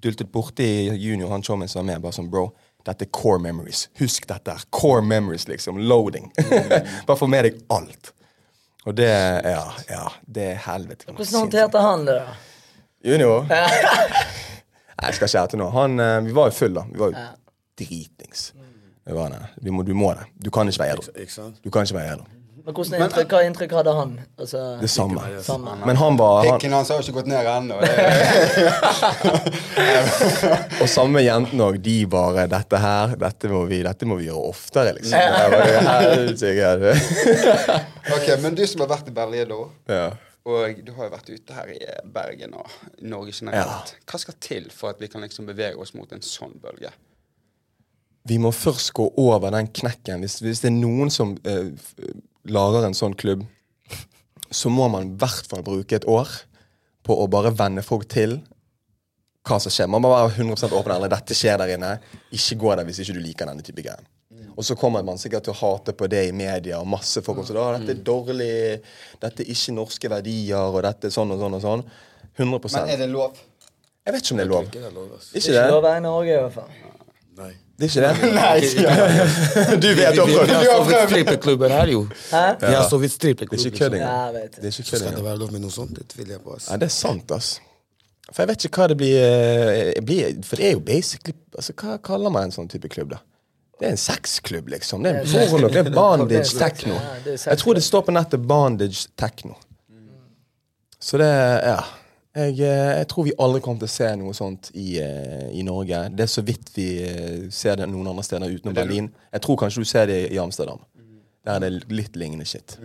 [0.00, 2.04] dultet borti junior, han showmen som var med.
[2.06, 2.46] Bare sånn, bro,
[2.86, 3.84] dette er core memories.
[4.00, 4.56] Husk dette.
[4.56, 4.64] her.
[4.72, 5.82] Core memories, liksom.
[5.84, 6.32] Loading.
[7.06, 8.14] bare få med deg alt.
[8.88, 10.06] Og det Ja, ja.
[10.24, 11.12] Det er helvete.
[11.12, 12.40] Hvordan håndterte han det, da?
[13.04, 13.46] Junior?
[13.50, 15.70] Nei, jeg skal ikke hete noe.
[15.74, 16.84] Han, eh, vi var jo full da.
[16.92, 17.24] Vi var jo
[17.82, 18.52] dritings.
[19.02, 19.40] Det var det.
[19.64, 20.28] Du, må, du må det.
[20.44, 21.50] Du kan ikke være edru.
[21.64, 22.28] Du kan ikke være edru.
[22.62, 24.10] Men hvordan inntrykk, Hva inntrykk hadde han?
[24.38, 25.18] Altså, Det samme.
[25.42, 25.72] samme.
[25.82, 27.74] Men han var han, Pikken hans har jo ikke gått ned ennå.
[30.82, 31.80] Og samme jentene òg.
[31.82, 35.18] De bare 'Dette her, dette må vi, dette må vi gjøre oftere', liksom.
[35.18, 36.68] Jeg det, helsike.
[38.14, 39.58] ok, Men du som har vært i Berlin da,
[39.90, 40.06] ja.
[40.42, 41.78] Og du har jo vært ute her i
[42.14, 42.70] Bergen og
[43.06, 43.94] Norge generelt.
[44.08, 46.90] Hva skal til for at vi kan liksom bevege oss mot en sånn bølge?
[48.26, 50.22] Vi må først gå over den knekken.
[50.22, 51.70] Hvis, hvis det er noen som eh,
[52.50, 53.44] lager en sånn klubb,
[54.52, 56.30] så må man i hvert fall bruke et år
[57.06, 58.40] på å bare venne folk til
[59.46, 59.90] hva som skjer.
[59.90, 61.96] Man må være 100 åpen eller dette skjer der inne.
[62.34, 64.02] Ikke gå der hvis ikke du liker denne type greier.
[64.56, 67.40] Og så kommer man sikkert til å hate på det i media, og masse folk
[67.42, 68.52] som sier dette er dårlig,
[69.22, 71.84] dette er ikke norske verdier, og dette er sånn og sånn og sånn.
[72.36, 73.40] 100 Men er det lov?
[74.02, 74.64] Jeg vet ikke om det er lov.
[74.66, 75.28] Ikke det er lov, ass.
[75.36, 75.82] Ikke det?
[75.84, 76.70] være i Norge, i hvert fall.
[77.38, 77.52] Nei.
[77.78, 78.30] Det er ikke det?
[78.38, 79.78] Nei, sier.
[79.82, 81.10] Du vet jo Vi, vi, har prøvd.
[81.10, 82.02] strippeklubber her, jo.
[82.30, 82.44] Hæ?
[82.60, 84.34] Vi har så vidt Det er ikke kødd engang.
[84.34, 84.64] Det det.
[84.66, 85.94] er Så skal det være lov med noe sånt?
[85.98, 86.56] Det tviler jeg på.
[86.56, 86.68] ass.
[86.70, 87.56] Ja, det er sant, ass.
[88.32, 91.74] For jeg vet ikke hva det blir, eh, blir For det er jo basically altså,
[91.76, 93.18] Hva kaller man en sånn type klubb, da?
[93.82, 95.02] Det er en sexklubb, liksom.
[95.02, 96.98] Det er Det er en porno, det er er techno.
[97.26, 99.56] Jeg tror det står på nettet bondage techno.
[101.00, 101.26] Så det
[101.64, 101.80] Ja.
[102.34, 105.62] Jeg, eh, jeg tror vi aldri kommer til å se noe sånt i, eh, i
[105.62, 106.16] Norge.
[106.16, 109.10] Det er så vidt vi eh, ser det noen andre steder utenom Berlin.
[109.32, 110.78] Jeg tror kanskje du ser det i Amsterdam.
[111.44, 112.78] Der er det litt lignende shit.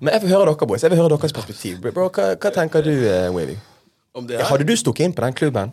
[0.00, 0.82] Men jeg vil høre dere, boys.
[0.82, 1.80] Jeg vil høre deres perspektiv.
[1.80, 3.56] Bro, hva, hva tenker du, eh, Wavy?
[4.42, 5.72] Hadde du stukket inn på den klubben?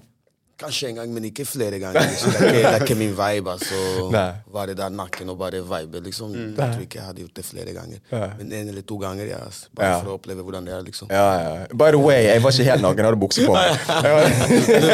[0.62, 2.02] Kanskje en gang, men ikke flere ganger.
[2.06, 2.32] Liksom.
[2.32, 3.52] Det, er ikke, det er ikke min vibe.
[3.56, 3.76] altså.
[4.16, 4.28] Nei.
[4.54, 6.00] Være der nakken og bare vibe.
[6.06, 6.36] liksom.
[6.38, 7.98] Jeg tror ikke jeg hadde gjort det flere ganger.
[8.12, 8.28] Ja.
[8.38, 9.40] Men en eller to ganger, ja.
[9.46, 9.72] altså.
[9.76, 10.00] Bare Ja.
[10.04, 10.82] for å oppleve hvordan det er.
[10.86, 11.08] liksom.
[11.10, 11.66] Ja, ja.
[11.74, 12.98] By the way, jeg var ikke helt naken.
[12.98, 13.64] Jeg hadde bukse på meg.
[13.90, 14.12] Jeg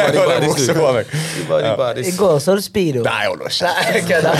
[0.08, 1.04] hadde, bukse på meg.
[1.48, 2.08] Det i baris.
[2.08, 3.02] I går så du speedo.
[3.04, 4.08] Nei, hold nå kjeft.
[4.08, 4.32] Kødda.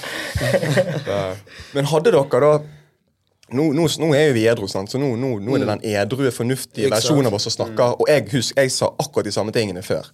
[1.74, 2.52] Men hadde dere da
[3.56, 4.90] nå, nå, nå er jo vi edru, sant?
[4.92, 7.96] så nå, nå, nå er det den edrue, fornuftige Ikke versjonen av oss som snakker.
[8.00, 10.10] Og jeg husker, jeg sa akkurat de samme tingene før.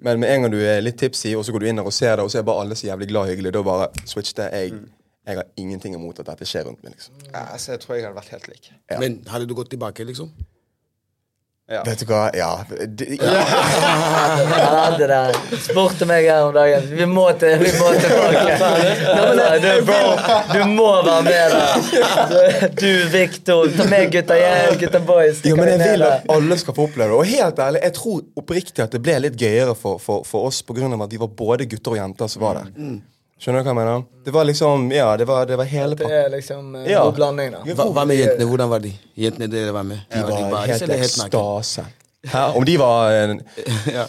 [0.00, 1.94] Men med en gang du er litt tipsy, og så går du inn der og
[1.94, 4.32] ser det, og så er bare alle så jævlig glad og hyggelig, da bare switch
[4.38, 4.48] det.
[4.54, 4.78] Jeg,
[5.28, 6.94] jeg har ingenting imot at dette skjer rundt meg.
[6.96, 7.18] liksom.
[7.28, 8.70] Ja, altså, jeg tror jeg hadde vært helt lik.
[9.02, 10.32] Men hadde du gått tilbake, liksom?
[11.70, 11.82] Ja.
[11.86, 12.30] Vet du hva?
[12.34, 12.64] Ja.
[12.68, 13.42] Det, ja.
[14.42, 15.58] Han hadde det.
[15.62, 16.88] Spurte meg her om dagen.
[16.90, 18.56] Vi må til, vi må tilbake.
[18.56, 22.66] Altså, du, du må være med der.
[22.74, 23.70] Du, Victor.
[23.76, 25.44] Ta med gutta hjem, gutta boys.
[25.46, 27.20] Jo, men jeg vi vil at alle skal få oppleve det.
[27.20, 30.64] Og helt ærlig, jeg tror oppriktig at det ble litt gøyere for, for, for oss
[30.66, 30.90] pga.
[30.90, 32.98] at vi var både gutter og jenter som var der.
[33.40, 34.02] Skjønner du hva jeg mener?
[34.26, 37.04] Det var liksom, ja, det var, det var hele Det er liksom uh, Ja.
[37.06, 37.60] god blanding, da.
[37.72, 38.44] Hva, hva med jentene?
[38.50, 38.90] Hvordan var de?
[39.16, 39.98] Jentene dere var med?
[40.12, 41.84] De var de var helt helt ekstase.
[42.54, 43.40] Om de var en,
[43.98, 44.04] ja.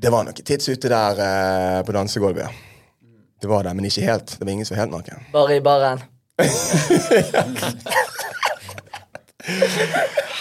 [0.00, 2.42] Det var noe tids ute der uh, på dansegulvet.
[2.46, 2.50] ja.
[3.40, 4.34] Det var det, men ikke helt.
[4.38, 5.16] Det var ingen som var helt naken.
[5.32, 6.00] Bare i baren.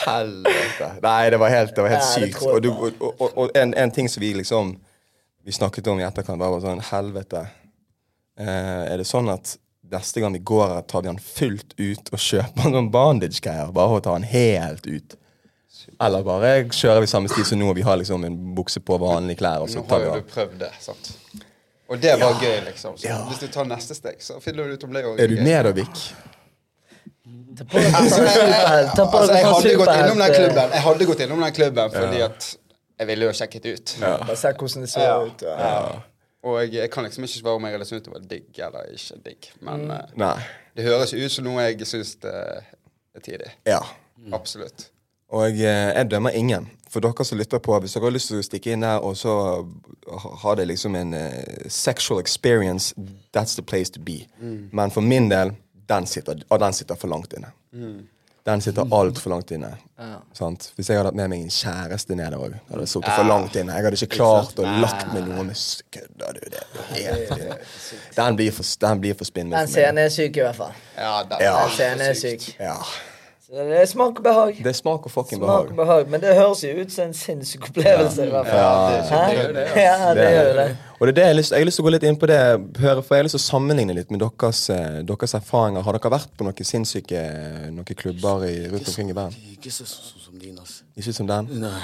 [0.05, 0.91] Helvete.
[1.03, 2.41] Nei, det var helt, det var helt Ja, sykt.
[2.43, 4.75] Og, du, og, og, og en, en ting som vi liksom
[5.45, 7.45] Vi snakket om i etterkant, bare var sånn Helvete.
[8.39, 9.57] Eh, er det sånn at
[9.89, 13.71] neste gang vi går her, tar vi han fullt ut og kjøper noen bandage-greier?
[13.75, 15.15] Bare for å ta han helt ut?
[15.99, 18.97] Eller bare kjører vi samme stil som nå, og vi har liksom en bukse på
[19.01, 21.11] vanlige klær, og så Nå har jo du prøvd det, sant?
[21.89, 22.95] Og det var gøy, liksom.
[23.01, 23.17] Så Ja.
[23.27, 25.65] hvis du tar neste steg, så finner du ut om det òg Er du med
[25.65, 26.03] da, Vik?
[27.57, 28.93] Ta på deg superhelt.
[28.95, 31.91] Ta på Altså, jeg hadde gått innom den klubben Jeg hadde gått innom den klubben
[31.91, 32.55] fordi at
[32.99, 33.95] jeg ville jo sjekket ut.
[33.95, 33.99] ut.
[34.27, 35.17] Bare se hvordan det ser Ja.
[35.25, 35.41] ut.
[35.41, 36.01] Ja.
[36.43, 38.91] Og jeg, jeg kan liksom ikke svare om jeg hadde syntes det var digg eller
[38.93, 39.49] ikke digg.
[39.61, 39.81] Men
[40.15, 40.21] Mm.
[40.21, 40.39] uh,
[40.75, 42.61] det høres ut som noe jeg syns er
[43.23, 43.49] tidig.
[43.67, 43.79] Ja.
[44.31, 44.89] Absolutt.
[45.29, 46.69] Og jeg, jeg dømmer ingen.
[46.89, 49.17] For dere som lytter på, hvis dere har lyst til å stikke inn der og
[49.17, 49.33] så
[50.09, 52.95] ha- ha det liksom en uh, sexual experience,
[53.35, 54.25] that's the place to be.
[54.71, 55.51] Men for min del,
[55.89, 57.51] den sitter, og den sitter for langt inne.
[58.49, 59.69] Den sitter altfor langt inne.
[60.33, 60.69] Sant?
[60.77, 63.57] Hvis jeg hadde hatt med meg en kjæreste nede òg, hadde det sittet for langt
[63.59, 63.75] inne.
[63.75, 66.47] Jeg hadde ikke klart å lagt med noe med Kødder du?
[66.53, 66.63] Det
[66.95, 67.67] helt.
[68.15, 70.73] Den blir for, den blir for spinnvill Den scenen er syk, i hvert fall.
[70.95, 71.53] Ja, den, Ja.
[71.65, 72.47] Den scenen er syk.
[72.59, 72.77] Ja.
[73.49, 74.57] Det er smak og behag.
[74.61, 75.75] Det er smak og fucking Smak behag.
[75.77, 76.09] behag.
[76.13, 78.59] Men det høres jo ut som en sinnssyk opplevelse, i hvert fall.
[78.59, 80.67] Ja, det Ja, det gjør det.
[80.99, 82.19] Og det er det jeg, har lyst, jeg har lyst til å gå litt inn
[82.21, 82.37] på det,
[82.83, 85.81] høre, for jeg har lyst til å sammenligne litt med deres, eh, deres erfaringer.
[85.81, 87.23] Har dere vært på noen sinnssyke
[87.73, 89.49] noen klubber i, rundt omkring i verden?
[89.55, 90.83] Ikke så sånn som din, ass.
[90.99, 91.49] Ikke som den?
[91.63, 91.83] Nei.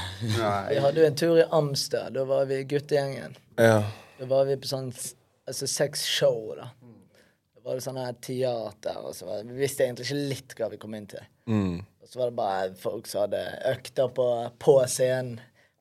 [0.70, 2.14] Vi hadde jo en tur i Amsterdam.
[2.14, 3.34] Da var vi guttegjengen.
[3.58, 3.80] Ja.
[4.20, 4.92] Da var vi på sånn
[5.48, 6.70] altså sexshow, da.
[6.84, 6.85] Da
[7.66, 10.78] var det sånn her teater, og så var, vi visste egentlig ikke litt hva vi
[10.82, 11.26] kom inn til.
[11.50, 11.80] Mm.
[12.02, 14.28] Og så var det bare folk som hadde økter på,
[14.62, 15.40] på scenen.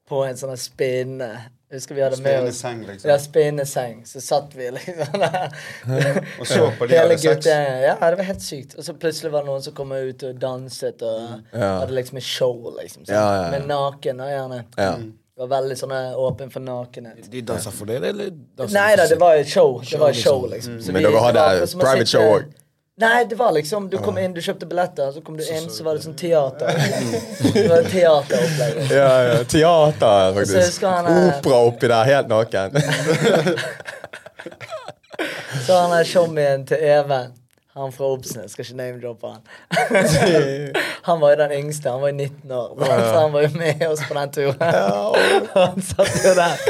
[0.08, 1.30] På en sånn spinne.
[1.72, 3.08] Husker vi hadde med oss Spinneseng, liksom.
[3.08, 4.02] Ja, spinneseng.
[4.06, 5.54] Så satt vi liksom der.
[6.40, 7.48] Og så på de Hele hadde sex.
[7.48, 8.76] Ja, det var helt sykt.
[8.78, 11.70] Og så plutselig var det noen som kom ut og danset og Ja.
[11.80, 13.06] hadde liksom et show, liksom.
[13.08, 13.16] sant?
[13.16, 13.50] Ja, ja, ja.
[13.56, 14.60] Men naken, da, gjerne.
[14.76, 14.92] Ja.
[15.34, 15.92] Det var veldig sånn
[16.22, 17.24] åpen for nakenhet.
[17.30, 18.28] De dansa for dere, eller?
[18.54, 19.80] dansa Nei da, det var et show.
[19.82, 20.76] Det var et Show, show, liksom.
[20.80, 22.60] Så Men dere hadde det var akkurat private show også?
[23.02, 25.82] Nei, det var liksom Du kom inn, du kjøpte billetter, så kom du inn, så
[25.82, 26.70] var det sånn teater.
[27.56, 28.78] Det var teateropplegg.
[28.94, 29.40] Ja, ja.
[29.50, 30.86] Teater, faktisk.
[30.86, 32.78] han, eh, Opera oppi der, helt naken.
[35.66, 37.34] Så han er showmien til Even.
[37.74, 39.40] Han fra Obsnes, skal ikke name-droppe han.
[41.08, 42.84] han var jo den yngste, han var jo 19 år.
[42.84, 44.60] Så han var jo med oss på den turen.
[45.56, 46.62] han satt jo der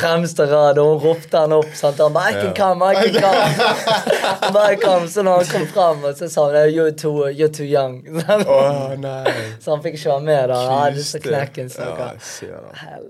[0.00, 1.70] fremste rad, og hun ropte han opp.
[1.78, 2.02] Sant?
[2.02, 4.52] Han bare 'I can come, I can come'.
[4.58, 7.66] Bare kom, Så når han kom fram, og så sa han 'You're too, you're too
[7.66, 8.02] young'.
[8.48, 9.30] oh, nei.
[9.60, 10.48] Så han fikk ikke være med.
[10.48, 11.70] da Han hadde så knekken.
[11.70, 11.86] Så.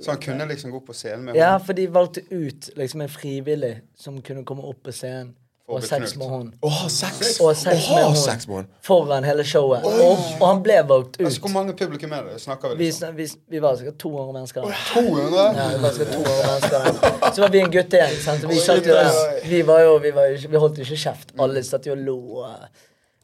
[0.00, 1.44] Så han kunne liksom gå på scenen med henne?
[1.44, 5.32] Ja, for de valgte ut liksom en frivillig som kunne komme opp på scenen
[5.68, 6.46] og sex med hun.
[6.64, 7.40] Oh, sex!
[7.44, 8.16] Og sex med ha hun.
[8.16, 8.46] sex.
[8.86, 9.84] Foran hele showet.
[9.84, 11.26] Og, og han ble valgt ut.
[11.26, 12.40] Altså, Hvor mange publikum er det?
[12.40, 13.16] Snakker vi liksom?
[13.16, 14.82] Vi, vi, vi var sikkert 200 mennesker der.
[14.94, 15.46] 200?
[15.60, 17.32] Ja, vi var sikkert 200 mennesker.
[17.34, 18.16] Så var vi en guttegjeng.
[18.24, 18.48] sant?
[18.48, 19.22] Vi, satt jo der.
[19.48, 21.34] vi var jo, vi, var jo vi holdt jo ikke kjeft.
[21.38, 22.18] Alle satt jo og lo.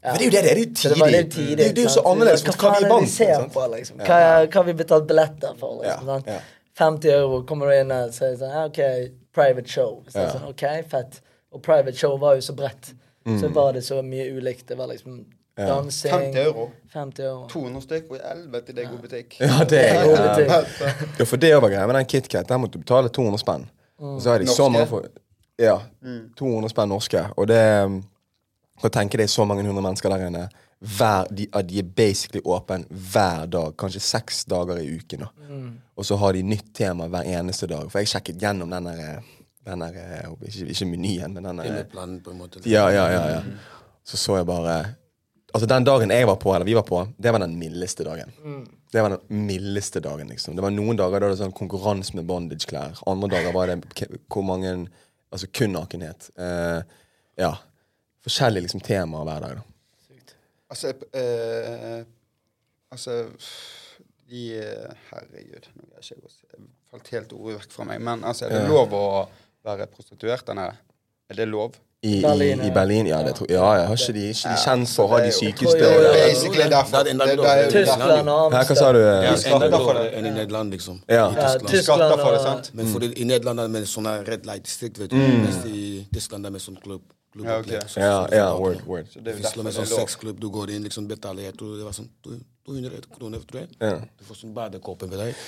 [0.04, 0.12] Ja.
[0.12, 1.56] Men det er jo det, det er jo Så det det, tidlig.
[1.58, 3.06] Det er det er jo så annerledes Hva mot hva faen vi er det vant
[3.08, 4.02] vi ser på, liksom?
[4.04, 5.78] Hva, hva har vi betalt billetter for?
[5.80, 6.26] liksom, Ja, sant?
[6.28, 6.40] ja.
[6.76, 8.80] 50 euro, kommer du inn og så er sånn, OK,
[9.32, 10.02] private show.
[10.12, 10.32] Så Ja.
[10.34, 11.20] sånn, OK, fett.
[11.54, 12.92] Og private show var jo så bredt.
[13.26, 13.40] Mm.
[13.40, 14.68] Så var det så mye ulikt.
[14.68, 15.24] Det var liksom
[15.56, 16.70] dansing 50 euro?
[16.92, 17.48] 50 euro.
[17.48, 18.10] 200 stykk?
[18.10, 19.36] Og i helvete, det er god butikk.
[19.40, 20.88] Ja, det er God butikk.
[21.18, 22.48] Ja, for det var greia med den KitKat.
[22.48, 23.68] Der måtte du betale 200 spenn.
[24.00, 24.20] Mm.
[24.20, 25.06] så har de så mange for,
[25.58, 25.78] Ja.
[26.38, 27.22] 200 spenn norske.
[27.36, 28.02] Og det um,
[28.82, 30.48] Kan tenke deg så mange hundre mennesker der inne.
[30.82, 33.76] Hver, de, de er basically åpen hver dag.
[33.78, 35.22] Kanskje seks dager i uken.
[35.22, 35.28] da
[35.96, 37.86] Og så har de nytt tema hver eneste dag.
[37.90, 39.22] For jeg sjekket gjennom den der,
[39.64, 42.60] den der jeg Ikke, ikke menyen, men den der Timeplanen, på en måte.
[42.68, 43.42] Ja, ja, ja, ja.
[44.04, 44.94] Så så jeg bare
[45.54, 48.32] Altså Den dagen jeg var på, eller vi var på, det var den mildeste dagen.
[48.92, 50.56] Det var den mildeste dagen, liksom.
[50.56, 52.98] Det var noen dager da det var sånn konkurranse med bondage-klær.
[53.06, 54.88] Andre dager var det hvor mange
[55.34, 56.28] Altså kun nakenhet.
[56.38, 56.82] Uh,
[57.38, 57.56] ja.
[58.22, 60.34] Forskjellige liksom temaer hver dag, da.
[60.70, 62.04] Altså uh,
[62.94, 63.16] Altså
[64.30, 66.30] de eh, Herregud, nå jeg ikke
[66.90, 68.02] falt helt ordet vekk fra meg.
[68.04, 68.68] Men altså, er det Ja.
[68.70, 69.06] lov å
[69.64, 70.76] være prostituert der nede?
[71.30, 71.74] Er det lov?
[72.04, 72.70] I Berlin, i, i.
[72.70, 73.18] Berlin, ja.
[73.24, 73.84] Det tror, ja, ja.
[73.88, 76.18] Har ikke de, ikke de kjent for å ha de sykeste Det er.
[76.18, 76.98] Basically derfor.
[77.00, 79.00] Er er Tyskland og hva sa du?
[79.00, 81.00] Enn i Nederland, liksom.
[81.08, 81.30] Ja.
[81.30, 81.48] Tyskland.
[81.48, 82.70] skatter Tyskland for det, og sant?
[82.76, 85.16] Men for i, i Nederland er det med sånne red light-distrikt, vet du.
[85.16, 85.46] Mm.
[85.46, 87.06] Mens i Tyskland er det med sånn klubb.
[87.34, 87.72] Klubb Ja, ok.
[87.98, 89.12] Ja, ja, word, word.
[89.12, 91.56] Så det er jo Hvis du derfor sånn sexklubb, du går inn, liksom betaler jeg
[91.58, 92.08] tror det var sånn
[92.64, 93.74] 200 kroner, tror jeg.
[93.82, 93.98] Ja.
[94.16, 95.42] Du får sånn badekåpe med deg.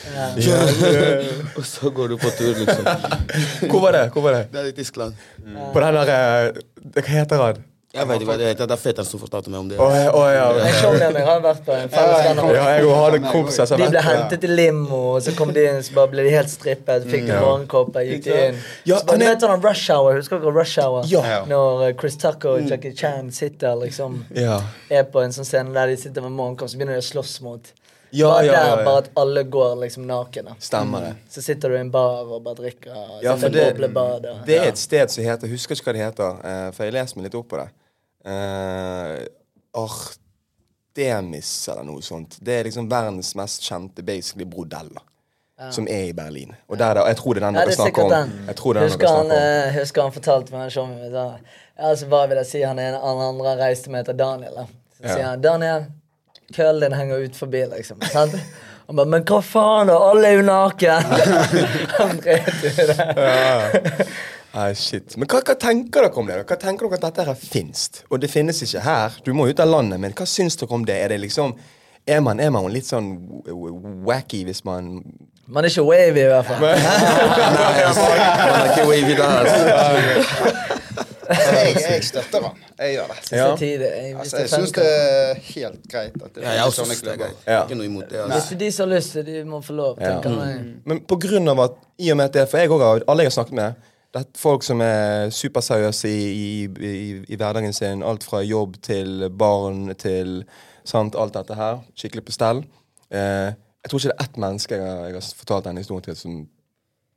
[0.45, 0.59] Ja.
[1.57, 2.85] Og så går du på tur, liksom.
[3.71, 4.05] Hvor var det?
[4.13, 4.43] Hvor var det?
[4.53, 5.17] Det er i Tyskland.
[5.73, 6.61] På den der eh,
[6.99, 7.65] Hva heter han?
[7.97, 8.69] Jeg vet ikke hva det heter.
[8.71, 9.79] Det er fetteren som fortalte meg om det.
[9.81, 9.89] Å
[10.33, 11.89] ja, Jeg skjønner En har vært på en.
[11.93, 15.81] Ja, jeg har hadde kompiser De ble hentet i limo, og så kom de inn,
[15.87, 17.09] så bare ble de helt strippet.
[17.11, 18.61] Fikk de morgenkopper, gikk de inn.
[18.89, 21.09] Ja, Så bare, du vet sånn Rush Hour, husker dere Rush Hour?
[21.11, 21.41] Ja.
[21.49, 24.61] Når eh, Chris Tucker og Jackie Chan sitter liksom Ja.
[24.91, 27.41] er på en sånn scene der de sitter med morgenkopp, så begynner de å slåss
[27.47, 27.73] mot.
[28.11, 28.85] Ja, bare ja, der, ja, ja.
[28.85, 30.49] bare at alle går liksom naken.
[30.63, 31.15] Stemmer det.
[31.31, 32.93] Så sitter du i en bar og bare drikker.
[32.95, 33.65] og Ja, for det,
[34.47, 37.19] det er et sted som heter Husker ikke hva det heter, eh, for jeg leser
[37.19, 37.69] meg litt opp på det.
[38.27, 39.23] Uh,
[39.77, 42.39] Artemis eller noe sånt.
[42.41, 44.89] Det er liksom verdens mest kjente basically brodell.
[45.57, 46.55] da Som er i Berlin.
[46.69, 48.33] Og der, er jeg tror det er den dere er snakker om.
[48.49, 49.37] Jeg tror det er den Husker han, om.
[49.37, 51.27] eh, husker han fortalte meg sånn så,
[51.79, 52.63] Ja, så hva vil jeg si?
[52.65, 54.55] Han er en han andre reiste med, heter Daniel.
[54.55, 54.67] Da.
[54.97, 55.15] Så Ja.
[55.15, 55.87] sier han Daniel,
[56.53, 58.01] køllen din henger ut forbi, liksom.
[58.13, 58.35] Sant?
[58.87, 59.97] Han bare Men hva faen, da?
[60.11, 61.03] Alle er jo naken!
[61.99, 64.07] han dreit i det.
[64.57, 65.17] Nei, shit.
[65.21, 66.39] Men hva, hva tenker dere om det?
[66.49, 67.87] Hva tenker dere at dette her finnes?
[68.11, 69.19] Og det finnes ikke her.
[69.27, 70.97] Du må ut av landet, men hva syns dere om det?
[71.05, 71.57] Er det liksom
[72.07, 73.09] Er man, er man litt sånn
[74.07, 75.03] wacky hvis man
[75.51, 76.61] Man er ikke wavy, i hvert fall.
[76.67, 80.77] Man er ikke wavy der, altså.
[81.27, 82.59] Jeg, jeg støtter han.
[82.79, 83.17] Jeg gjør det.
[83.33, 83.47] Ja.
[83.59, 86.77] jeg, hvis Altså, det jeg syns det er helt greit at det Ja, jeg finnes
[86.79, 87.25] sånne det er klubber.
[87.25, 87.47] greit.
[87.51, 87.61] Ja.
[87.65, 88.21] Ikke noe imot det.
[88.23, 88.49] Hvis Altså.
[88.49, 89.99] det er de som har lyst de må få lov.
[90.01, 90.21] Ja.
[90.23, 90.71] Mm.
[90.87, 93.27] Men på grunn av at I og med at det For jeg også har Alle
[93.27, 93.73] jeg har snakket med
[94.17, 96.51] Det er folk som er superseriøse i, i,
[96.89, 98.01] i, i hverdagen sin.
[98.07, 100.39] Alt fra jobb til barn til
[100.89, 101.83] sant, alt dette her.
[101.93, 102.63] Skikkelig på stell.
[103.13, 103.51] Eh,
[103.85, 106.17] jeg tror ikke det er ett menneske jeg har, jeg har fortalt denne historien til
[106.17, 106.39] som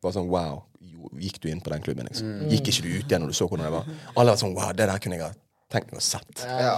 [0.03, 0.59] var sånn Wow,
[1.23, 2.09] gikk du inn på den klubben?
[2.11, 2.35] liksom?
[2.51, 3.87] Gikk ikke du ut igjen når du så hvordan det var?
[4.13, 5.31] Alle var sånn Wow, det der kunne jeg ha
[5.71, 6.43] tenkt meg å sett.
[6.43, 6.75] Ja.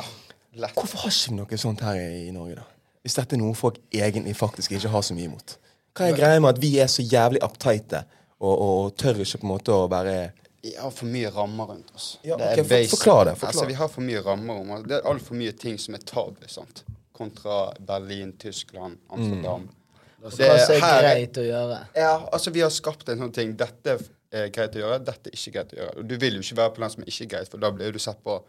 [0.77, 2.69] Hvorfor har ikke vi noe sånt her i, i Norge, da?
[3.01, 5.57] Hvis dette er noe folk egentlig faktisk ikke har så mye imot.
[5.97, 8.05] Hva er greia med at vi er så jævlig uptighte
[8.41, 10.15] og, og, tør ikke på en måte å være
[10.63, 12.17] Vi har for mye rammer rundt oss.
[12.23, 12.91] Ja, Det er ok, for- basic.
[12.99, 13.49] forklar det, forklar.
[13.53, 14.83] Altså, vi har for mye rammer om oss.
[14.85, 16.47] Det er altfor mye ting som er tabu.
[16.47, 16.83] sant?
[17.17, 19.69] Kontra Berlin, Tyskland, Amsterdam.
[20.21, 21.79] Det Hva som er her- greit å gjøre.
[21.95, 23.55] Ja, altså Vi har skapt en sånn ting.
[23.57, 23.97] Dette
[24.31, 25.97] er greit å gjøre, dette er ikke greit å gjøre.
[25.97, 27.91] Og Du vil jo ikke være på den som er ikke greit, for da blir
[27.91, 28.41] du sett på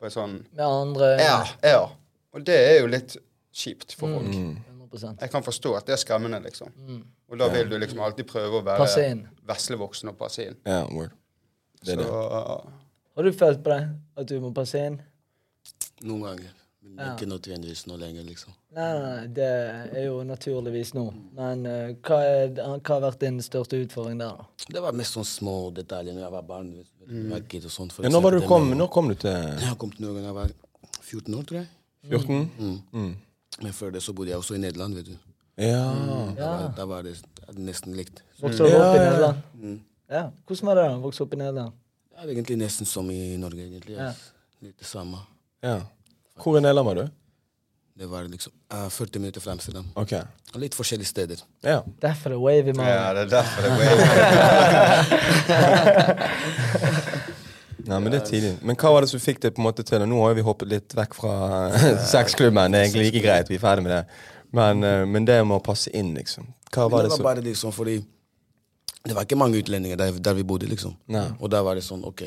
[0.00, 1.88] på en sånn Med andre Ja, ja.
[2.32, 3.16] Og det er jo litt
[3.52, 4.26] kjipt for folk.
[4.30, 4.56] Mm.
[4.92, 6.72] 100 Jeg kan forstå at det er skremmende, liksom.
[7.28, 8.86] Og da vil du liksom alltid prøve å være
[9.48, 10.56] veslevoksen og passe inn.
[10.66, 11.12] Ja, word.
[11.84, 12.76] Det er Så det.
[13.18, 13.82] Har du følt på det?
[14.16, 15.00] At du må passe inn?
[16.02, 16.54] Noen ganger.
[16.82, 17.14] Men Ja.
[17.14, 18.52] ikke nødvendigvis nå lenger, liksom.
[18.74, 19.48] Nei, nei, nei, det
[19.98, 21.04] er jo naturligvis nå.
[21.36, 24.66] Men uh, hva, er, hva har vært din største utfordring der, da?
[24.72, 26.70] Det var mest sånne små detaljer når jeg var barn.
[27.08, 27.32] Mm.
[27.32, 27.92] og sånt.
[27.92, 30.26] for Ja, når, var du kom, når kom du til Jeg kom til Norge da
[30.26, 30.50] jeg var
[31.00, 31.68] 14 år, tror jeg.
[32.08, 32.50] 14?
[32.58, 32.78] Mm.
[32.92, 33.16] Mm.
[33.62, 35.16] Men før det så bodde jeg også i Nederland, vet du.
[35.58, 35.82] Ja.
[36.38, 37.16] Da var, da var det
[37.58, 38.22] nesten likt.
[38.40, 39.10] Vokste du opp Ja, i ja, ja.
[39.10, 39.36] Nederland?
[39.58, 39.78] Mm.
[40.10, 40.22] Ja.
[40.46, 41.72] Hvordan var det å vokse opp i Nederland?
[42.12, 43.96] Det er egentlig nesten som i Norge, egentlig.
[43.98, 44.12] Ja.
[44.62, 45.18] Litt det samme.
[45.62, 45.80] ja.
[46.38, 47.08] Hvor i Nederland var du?
[47.98, 49.86] Det var liksom uh, 40 minutter fra Amsterdam.
[49.98, 50.12] Ok.
[50.54, 51.40] Og Litt forskjellige steder.
[51.66, 51.80] Ja.
[52.02, 52.86] Derfor er wavy man.
[52.86, 53.70] Ja, det er derfor det
[55.50, 56.94] er
[57.88, 58.50] Nei, men det er tidlig.
[58.68, 60.02] Men hva var det som fikk det på en måte til?
[60.08, 61.34] Nå har vi hoppet litt vekk fra
[62.12, 62.74] sexklubben.
[62.74, 64.02] Det er egentlig like greit, vi er ferdig med det.
[64.56, 66.50] Men, eh, men det å passe inn, liksom.
[66.72, 68.02] Hva var det det var bare liksom fordi
[69.08, 70.92] Det var ikke mange utlendinger der, der vi bodde, liksom.
[71.08, 71.30] Nei.
[71.40, 72.26] Og da var det sånn, ok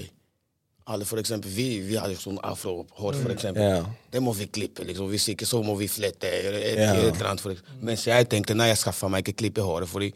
[0.89, 3.61] Alle for eksempel, Vi, vi hadde sånn afrohår, for eksempel.
[3.61, 3.85] Yeah.
[4.11, 5.11] Det må vi klippe, liksom.
[5.11, 6.25] Hvis ikke så må vi flette.
[6.25, 6.97] Et, yeah.
[6.97, 7.83] et eller annet, for eksempel.
[7.85, 10.09] Mens jeg tenkte nei, jeg skaffa meg ikke klippe håret, fordi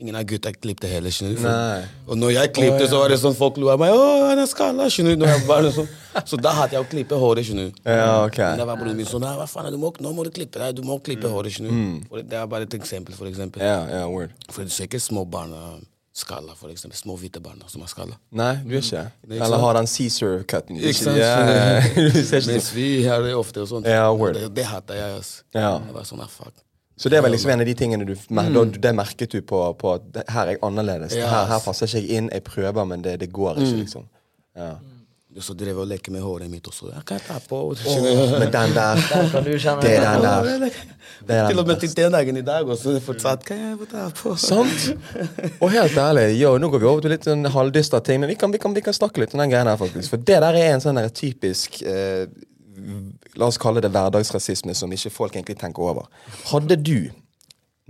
[0.00, 1.14] ingen av gutta klippte heller.
[2.06, 3.92] Og når jeg klippte, så var det sånn folk lo av meg.
[3.94, 5.90] Å, han er skalla, sånn.
[6.26, 7.70] Så da hadde jeg å klippe håret, skjønner.
[7.84, 8.40] Ja, ok.
[8.42, 10.74] Men da var broren min sånn hva faen, du må, nå må du klippe deg.
[10.80, 12.08] Du må klippe håret, skjønner du.
[12.10, 13.62] For Det er bare et eksempel, for eksempel.
[13.64, 14.34] Ja, ja, word.
[14.50, 15.54] For du ser ikke små barn
[16.20, 16.98] skalla, for eksempel.
[16.98, 18.16] Små hvite barn som er skalla.
[18.36, 20.80] Nei, du er ikke Det er Eller har han Cæsar-cutten.
[20.80, 21.20] Ikke sant?
[22.24, 23.86] Ikke Mens vi har det ofte og sånt.
[23.88, 24.34] Ja, word.
[24.38, 25.46] Det, det hater jeg, Altså.
[25.54, 25.78] Ja.
[25.86, 26.56] Jeg var sånn, fuck.
[27.00, 29.62] Så det var liksom en av de tingene du mer- da, Det merket du på,
[29.80, 31.14] på at her er jeg annerledes.
[31.16, 31.24] Yes.
[31.32, 32.30] Her, her passer ikke jeg inn.
[32.34, 34.04] Jeg prøver, men det, det går ikke, liksom.
[34.56, 34.74] Ja.
[35.30, 36.88] Du så drev og lekte med håret mitt også.
[36.90, 37.58] Jeg kan ta på.
[37.70, 37.98] oh?
[38.42, 38.98] Men den der
[39.80, 40.70] Det er den der.
[41.28, 42.96] Er Til og med til den dagen i dag også.
[43.04, 44.34] Fortsatt kan jeg ta på.
[44.34, 44.88] Sant?
[45.60, 48.36] Og helt ærlig, jo, nå går vi over til litt sånn halvdystre ting, men vi
[48.40, 50.10] kan, vi, kan, vi kan snakke litt om den greia her, faktisk.
[50.16, 52.26] For det der er en sånn der typisk eh,
[53.38, 56.08] La oss kalle det hverdagsrasisme som ikke folk egentlig tenker over.
[56.50, 57.10] Hadde du,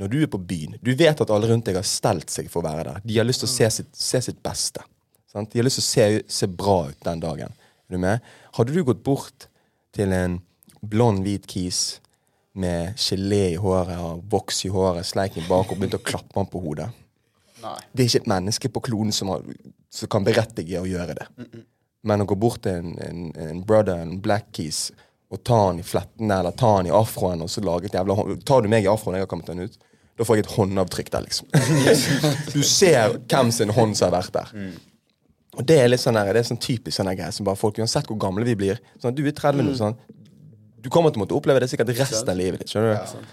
[0.01, 2.63] når du er på byen Du vet at alle rundt deg har stelt seg for
[2.63, 3.03] å være der.
[3.05, 4.85] De har lyst til å se sitt, se sitt beste.
[5.31, 5.53] Sant?
[5.53, 6.07] De har lyst til å se,
[6.41, 7.53] se bra ut den dagen.
[7.89, 8.31] Er du med?
[8.57, 9.49] Hadde du gått bort
[9.97, 10.39] til en
[10.81, 12.01] blond, hvit kis
[12.53, 16.35] med gelé i håret og voks i håret, sleik i bak og begynte å klappe
[16.35, 16.89] han på hodet
[17.63, 17.77] Nei.
[17.93, 19.45] det er ikke et menneske på kloden som, har,
[19.93, 21.27] som kan berettige å gjøre det.
[22.09, 24.89] Men å gå bort til en, en, en brother, en black keys,
[25.31, 28.17] og ta han i flettene eller ta han i afroen og så lage et jævla
[28.19, 29.77] hånd- Tar du meg i afroen, jeg har kommet den ut,
[30.19, 31.47] da får jeg et håndavtrykk der, liksom.
[32.55, 34.51] du ser hvem sin hånd som har vært der.
[35.59, 37.79] Og det er litt sånn der, det er sånn typisk sånn greie som bare folk,
[37.81, 39.97] uansett hvor gamle vi blir sånn, at Du er 30 nå, sånn.
[40.81, 42.71] Du kommer til å måtte oppleve det sikkert resten av livet ditt.
[42.73, 43.25] skjønner du?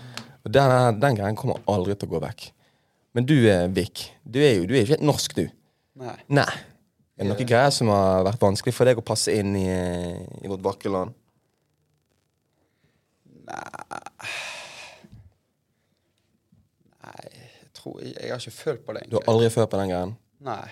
[0.47, 2.49] Og den, den greien kommer aldri til å gå vekk.
[3.15, 3.35] Men du,
[3.73, 5.45] Vik, du er jo du er ikke helt norsk, du.
[5.97, 6.15] Nei.
[6.29, 6.49] Nei.
[7.17, 10.19] Er det noen greier som har vært vanskelig for deg å passe inn i, eh,
[10.43, 11.15] i vårt vakre land?
[17.03, 19.05] Nei, jeg tror jeg, jeg har ikke følt på det.
[19.11, 20.15] Du har aldri følt på den greien?
[20.47, 20.65] Nei.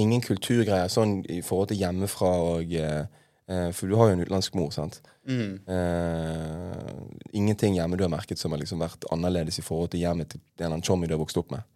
[0.00, 3.02] Ingen kulturgreier sånn i forhold til hjemmefra og eh,
[3.50, 5.02] eh, For du har jo en utenlandsk mor, sant?
[5.28, 5.60] Mm.
[5.68, 6.94] Eh,
[7.36, 10.40] ingenting hjemme du har merket som har liksom vært annerledes i forhold til hjemmet til
[10.40, 11.68] en eller annen chommy du har vokst opp med?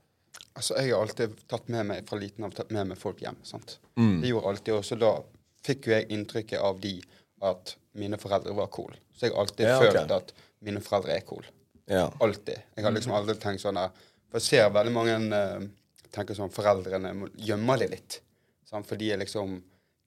[0.57, 3.37] Altså, Jeg har alltid tatt med meg fra liten av tatt med meg folk hjem.
[3.45, 3.79] sant?
[4.01, 4.23] Mm.
[4.23, 5.13] Det gjorde alltid også Da
[5.67, 6.95] fikk jo jeg inntrykket av de
[7.45, 8.95] at mine foreldre var cool.
[9.17, 9.93] Så jeg har alltid Ja, okay.
[9.95, 10.33] følt at
[10.67, 11.47] mine foreldre er cool.
[11.87, 12.07] Ja.
[12.21, 12.63] Alltid.
[12.75, 13.93] Jeg har liksom aldri tenkt sånn der
[14.27, 15.67] For jeg ser veldig mange uh,
[16.11, 18.19] tenker sånn Foreldrene gjemmer det litt.
[18.67, 18.89] Sant?
[18.89, 19.61] For de er liksom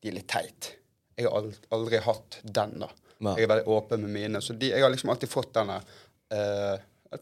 [0.04, 0.74] De er litt teit.
[1.16, 2.90] Jeg har aldri, aldri hatt den, da.
[3.20, 3.34] Nei.
[3.40, 4.42] Jeg er veldig åpen med mine.
[4.44, 6.76] Så de, jeg har liksom alltid fått denne uh,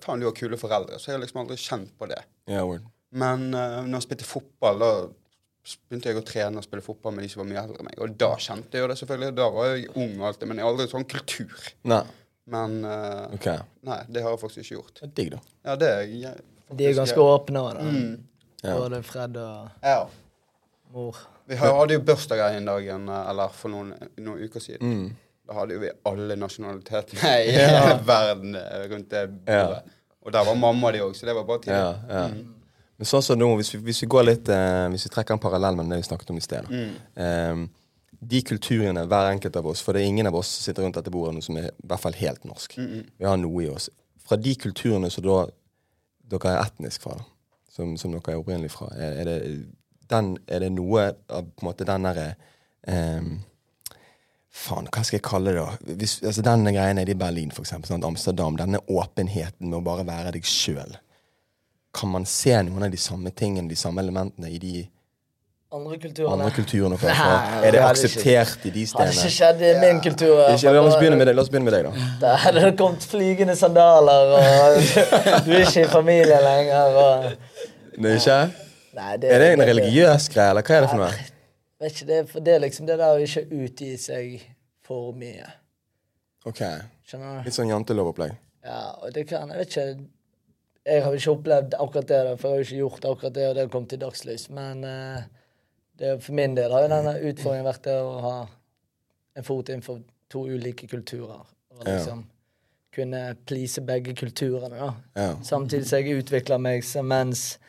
[0.04, 1.00] Faen, du har kule foreldre.
[1.00, 2.20] Så jeg har liksom aldri kjent på det.
[2.52, 2.62] Ja.
[3.18, 4.92] Men uh, når jeg spilte fotball, da
[5.88, 7.98] begynte jeg å trene og spille fotball med de som var mye eldre enn meg.
[8.04, 9.36] Og da kjente jeg jo det, selvfølgelig.
[9.38, 11.68] Da var jeg ung og alt det, men jeg har aldri sånn kultur.
[11.92, 12.04] Nei.
[12.48, 13.60] Men uh, okay.
[13.84, 14.94] nei, det har jeg faktisk ikke gjort.
[15.00, 15.40] Det er digg, da.
[15.68, 16.46] Ja, det er jeg,
[16.80, 17.88] De er ganske åpne òg, da.
[17.92, 18.14] Mm.
[18.64, 18.78] Ja.
[18.78, 20.00] Både Fred og Ja.
[20.96, 21.20] mor.
[21.48, 24.88] Vi hadde jo bursdag her en dag, eh, eller for noen, noen uker siden.
[24.88, 25.12] Mm.
[25.48, 29.84] Da hadde jo vi alle nasjonalitetene i hele verden eh, rundt det bordet.
[30.28, 31.84] Og der var mamma de òg, så det var bare tidlig.
[31.84, 32.26] Ja, ja.
[32.98, 35.42] Men sånn som nå, hvis vi, hvis vi går litt eh, Hvis vi trekker en
[35.44, 36.80] parallell med det vi snakket om i sted da.
[37.22, 37.68] Eh,
[38.32, 40.98] De kulturene, hver enkelt av oss For det er ingen av oss som sitter rundt
[40.98, 42.74] dette bordet nå som er i hvert fall helt norsk.
[43.22, 43.90] Vi har noe i oss.
[44.26, 45.36] Fra de kulturene som da
[46.28, 47.14] dere er etnisk fra,
[47.72, 49.38] som, som dere er opprinnelig fra, er, er, det,
[50.12, 52.26] den, er det noe av på en måte den derre
[52.90, 53.30] eh,
[54.58, 55.94] Faen, hva skal jeg kalle det, da?
[56.02, 58.56] Hvis, altså, denne greia nede i Berlin, for eksempel, sånn, Amsterdam.
[58.58, 60.96] Denne åpenheten med å bare være deg sjøl.
[61.98, 64.76] Kan man se noen av de samme tingene, de samme elementene, i de
[65.74, 66.32] Andre kulturene.
[66.32, 67.08] andre kulturene noe?
[67.12, 67.56] Nei?
[67.58, 70.38] Er det det akseptert i de Hadde ikke skjedd i min kultur.
[70.54, 72.06] Ikke, la, oss begynne med deg, la oss begynne med deg, da.
[72.22, 74.78] Da hadde det kommet flygende sandaler, og
[75.44, 77.02] du er ikke i familie lenger.
[77.04, 77.28] Og...
[77.98, 78.40] Det er ikke?
[78.98, 81.12] Nei, Er det en religiøs greie, eller hva er det for noe?
[81.84, 84.38] Vet ikke, det, for det er liksom det der å ikke utgi seg
[84.88, 85.52] for mye.
[86.48, 86.64] Ok,
[87.08, 87.50] Skjønner du?
[87.50, 88.40] Litt sånn jantelovopplegg.
[88.68, 89.90] Ja, og det kan Jeg vet ikke
[90.88, 93.56] Jeg har ikke opplevd akkurat det, for jeg har jo ikke gjort akkurat det, og
[93.58, 94.48] det kom til dagslys.
[94.56, 95.26] Men eh,
[96.00, 98.36] det, for min del har jo denne utfordringen vært det å ha
[99.38, 100.00] en fot innenfor
[100.32, 101.44] to ulike kulturer.
[101.78, 101.98] Og Ja.
[101.98, 102.24] liksom
[102.98, 104.94] kunne please begge kulturene, da.
[105.16, 105.36] Ja.
[105.46, 107.60] Samtidig som jeg utvikler meg mens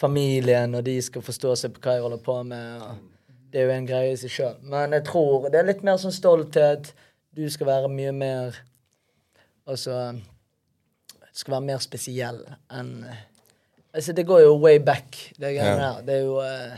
[0.00, 2.86] familien og de skal forstå seg på hva jeg holder på med.
[3.52, 4.54] Det er jo en greie i seg sjøl.
[4.62, 6.92] Men jeg tror det er litt mer sånn stolthet.
[7.36, 8.60] Du skal være mye mer
[9.68, 9.92] Altså
[11.40, 12.44] skal være mer spesiell
[12.76, 12.94] enn
[13.90, 15.86] Altså, det går jo way back, det greiene Ja.
[15.96, 16.02] der.
[16.06, 16.76] Det er jo uh,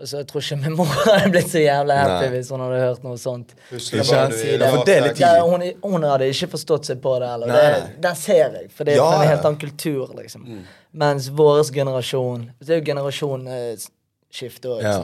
[0.00, 2.30] Altså, jeg tror ikke min mor hadde blitt så jævlig happy Nei.
[2.32, 3.52] hvis hun hadde hørt noe sånt.
[3.68, 5.74] Husker Ikke Ja, for det er litt Ja, tidlig.
[5.84, 7.28] hun, hun hadde ikke forstått seg på det.
[7.36, 7.52] Eller.
[7.52, 10.16] Det, der ser jeg, for det er Ja, fra en helt annen kultur.
[10.18, 10.48] liksom.
[11.04, 14.82] Mens vår generasjon Det er jo generasjonsskifte òg.
[14.82, 14.98] Ja.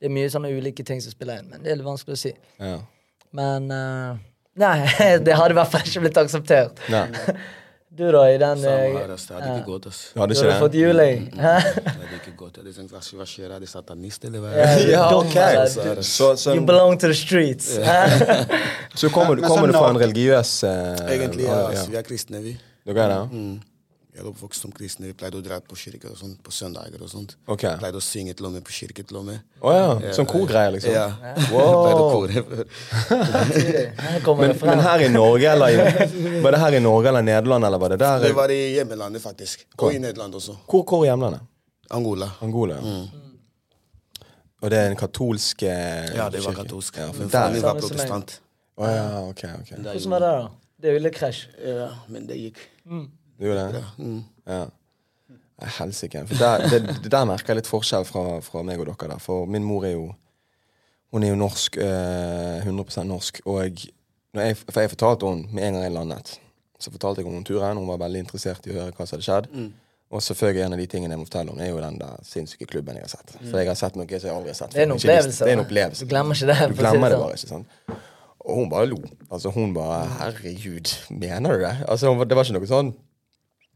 [0.00, 2.22] Det er mye sånne ulike ting som spiller inn, men det er litt vanskelig å
[2.22, 2.32] si.
[2.62, 2.78] Ja.
[3.36, 4.16] Men uh,
[4.60, 4.76] Nei,
[5.26, 6.80] det hadde i hvert fall ikke blitt akseptert.
[6.92, 7.06] Nei.
[7.90, 9.24] Du, da, i den Samme eh, her, ass.
[9.26, 10.00] Det hadde ikke gått, ass.
[10.14, 10.82] Ja, hadde Du hadde fått det?
[10.84, 11.24] juling.
[11.34, 11.54] Hæ?
[11.74, 12.60] Det hadde ikke gått.
[12.60, 12.84] Jeg
[13.18, 13.48] hva skjer?
[13.50, 14.52] Er det satanist, eller hva?
[14.54, 15.34] Ja, Ja, ok.
[16.06, 17.72] Så, så, You belong to the streets.
[18.94, 21.58] Så kommer, sånn du fra en religiøs eh, Egentlig, ja.
[21.74, 21.82] ja.
[21.90, 22.54] Vi er kristne, vi.
[22.86, 23.42] Dere er det?
[24.10, 24.16] Mm.
[24.16, 25.06] Jeg er oppvokst som kristne.
[25.06, 27.36] Vi pleide å dra på kirke og sånt på søndager og sånt.
[27.46, 27.62] Ok.
[27.78, 29.38] Pleide å synge til og med på kirke til og med.
[29.62, 30.12] Å ja.
[30.16, 30.90] Sånn korgreier, liksom?
[30.90, 31.06] Ja.
[31.52, 31.70] Wow.
[31.84, 32.34] Pleide å kore.
[34.40, 35.70] Men, men her i Norge, eller
[36.42, 38.26] Var det her i Norge eller Nederland, eller var det der?
[38.26, 39.64] Det var i hjemlandet, faktisk.
[39.78, 40.58] Og i Nederland også.
[40.66, 41.46] Hvor, hvor i hjemlandet?
[41.90, 42.32] Angola.
[42.42, 42.80] Angola?
[42.82, 43.00] ja.
[44.60, 46.98] Og det er en katolsk eh, Ja, det var katolsk.
[47.00, 47.30] Ja, for der.
[47.32, 48.34] faren var protestant.
[48.76, 49.70] Oh, ja, ok, ok.
[49.78, 50.42] Hvordan var det, da?
[50.80, 51.40] Det er jo litt krasj.
[51.64, 52.60] Ja, men det gikk.
[53.40, 53.84] Du gjorde det?
[53.98, 54.20] Mm.
[54.46, 54.66] Ja.
[55.78, 56.24] Helsike.
[56.38, 59.22] Der, det, det der merker jeg litt forskjell fra, fra meg og dere der.
[59.22, 60.10] For min mor er jo
[61.10, 63.40] Hun er jo norsk, eh, 100% norsk.
[63.50, 63.88] Og jeg,
[64.38, 66.28] jeg, for jeg fortalte henne med en gang jeg landet,
[66.78, 67.80] så fortalte jeg om turen.
[67.80, 69.48] Hun var veldig interessert i å høre hva som hadde skjedd.
[69.50, 69.72] Mm.
[70.10, 72.70] Og selvfølgelig en av de tingene jeg må fortelle om, er jo den der sinnssyke
[72.70, 73.34] klubben jeg har sett.
[73.40, 75.42] For jeg har sett noe som jeg aldri har sett Det er en opplevelse.
[75.42, 76.06] Det er en opplevelse.
[76.06, 76.70] Du glemmer ikke det.
[76.70, 77.26] Du glemmer det sånn.
[77.26, 78.00] bare, ikke sant?
[78.40, 79.02] Og hun bare lo.
[79.28, 81.76] Altså Hun bare Herregud, mener du det?
[81.90, 82.94] Altså Det var ikke noe sånn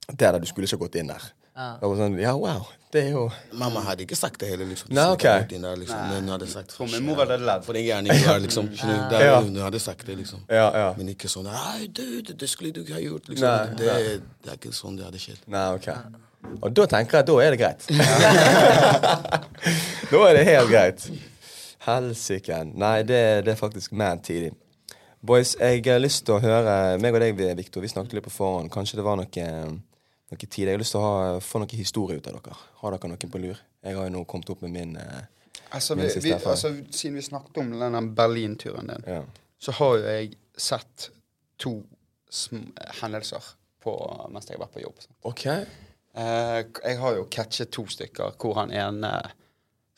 [0.08, 1.22] Det er da, du skulle ikke gått inn der.
[1.54, 2.64] Det var sånn Ja, wow.
[2.94, 3.28] Det er jo
[3.58, 4.66] Mamma hadde ikke sagt det heller.
[4.66, 4.88] liksom.
[4.94, 5.24] Nei, Så ok.
[5.54, 5.98] inn Der, liksom.
[6.10, 7.62] Men hun hadde sagt For min mor ledd.
[7.64, 8.68] For den du er, liksom.
[9.10, 9.40] Der, Ja.
[9.40, 10.40] Hun hadde sagt det, liksom.
[10.50, 10.94] Ja, ja.
[10.98, 13.28] Men ikke sånn Nei, du, det, det skulle du ikke ha gjort.
[13.28, 13.48] liksom.
[13.48, 14.18] Nei, det, nei.
[14.42, 15.38] det er ikke sånn det hadde skjedd.
[15.46, 15.88] Nei, ok.
[16.60, 17.82] Og da tenker jeg at da er det greit.
[20.10, 21.00] da er det helt greit.
[21.86, 22.58] Helsike.
[22.74, 24.52] Nei, det, det er faktisk man tidlig.
[25.24, 28.32] Boys, jeg har lyst til å høre meg og deg, Victor, vi snakket litt på
[28.34, 28.68] forhånd.
[28.72, 29.28] Kanskje det var noe,
[30.32, 30.64] noe tid.
[30.66, 32.58] Jeg har lyst til å ha, få noe historie ut av dere.
[32.80, 33.62] Har dere noen på lur?
[33.84, 35.24] Jeg har jo nå kommet opp med min eh,
[35.74, 39.22] Altså, Min vi, vi, altså, siden vi snakket om denne Berlin-turen din, ja.
[39.58, 41.08] så har jo jeg sett
[41.58, 41.72] to
[43.00, 43.48] hendelser
[43.82, 43.94] på,
[44.30, 45.00] mens jeg har vært på jobb.
[45.02, 45.16] sant?
[45.26, 45.46] OK.
[45.50, 49.10] Eh, jeg har jo catchet to stykker hvor han ene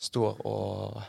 [0.01, 1.01] står og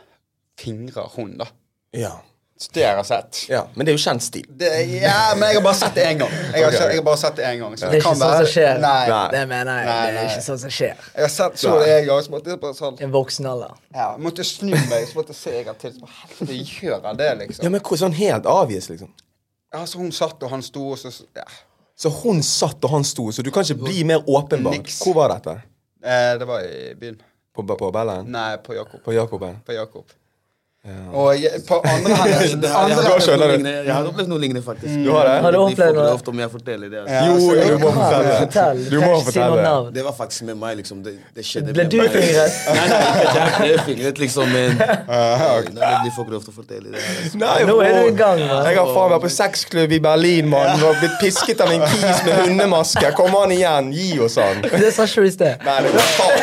[0.59, 1.49] fingrer hun, da.
[1.97, 2.13] Ja.
[2.59, 3.37] Så det har jeg sett.
[3.49, 3.61] ja.
[3.75, 4.43] Men det er jo kjent stil.
[4.59, 6.31] Det, ja, men jeg har bare sett det én gang.
[6.51, 7.77] Jeg har, jeg har bare sett det en gang.
[7.79, 8.81] Så Det er ikke kan sånn som skjer.
[8.83, 9.05] Nei.
[9.07, 9.21] Nei.
[9.31, 9.85] Det mener jeg.
[9.87, 11.05] Nei, Det er ikke sånn som skjer.
[11.15, 13.71] Jeg har sett så det en gang, så måtte jeg bare sånn en voksen alder.
[13.95, 15.93] ja, jeg måtte snu meg, så måtte jeg se en gang til.
[15.95, 17.63] Så bare, helvete, gjør han det, liksom?
[17.63, 19.15] Ja, men Sånn helt avgis, liksom.
[19.73, 21.47] Ja, så hun satt, og han sto, og så ja.
[21.95, 24.71] Så hun satt og han sto, så du kan ikke bli mer åpenbar.
[24.75, 24.99] Niks.
[25.03, 25.61] Hvor var dette?
[26.03, 27.21] eh, Det var i byen.
[27.55, 28.27] På, på Bellen?
[28.31, 28.99] Nei, på Jakob.
[29.03, 29.57] På Jakoben?
[29.65, 30.05] På Jakob.
[31.13, 34.39] Og jeg, på andre hendelser Jeg andre har opplevd noe lignende- jeg har opplevd noe
[34.39, 34.93] lignende, faktisk.
[35.03, 35.33] Du har det?
[35.43, 36.05] Har du opplevd noe?
[36.15, 36.99] ofte om jeg forteller det.
[37.01, 37.15] Altså.
[37.15, 38.31] Ja, Jo, jo, du må fortelle.
[38.45, 38.79] Fortell.
[38.93, 39.73] Du må fortelle.
[39.97, 41.01] Det var faktisk med meg, liksom.
[41.03, 42.53] Det, det skjedde Ble med du fingret?
[42.77, 43.01] Nei, nei,
[43.35, 44.79] jeg ble fingret, liksom, men
[45.81, 47.03] Nei, De får ikke lov til å fortelle det.
[47.03, 47.35] altså.
[47.43, 48.39] Nei, Nå er du i gang.
[48.39, 50.79] Jeg har faen vært på sexklubb i Berlin, mann.
[50.79, 53.11] Og blitt pisket av en kis med hundemaske.
[53.19, 54.63] Kom an igjen, gi oss han.
[54.63, 55.53] Det sa ikke du i sted.
[55.67, 56.39] Nei, det var faen.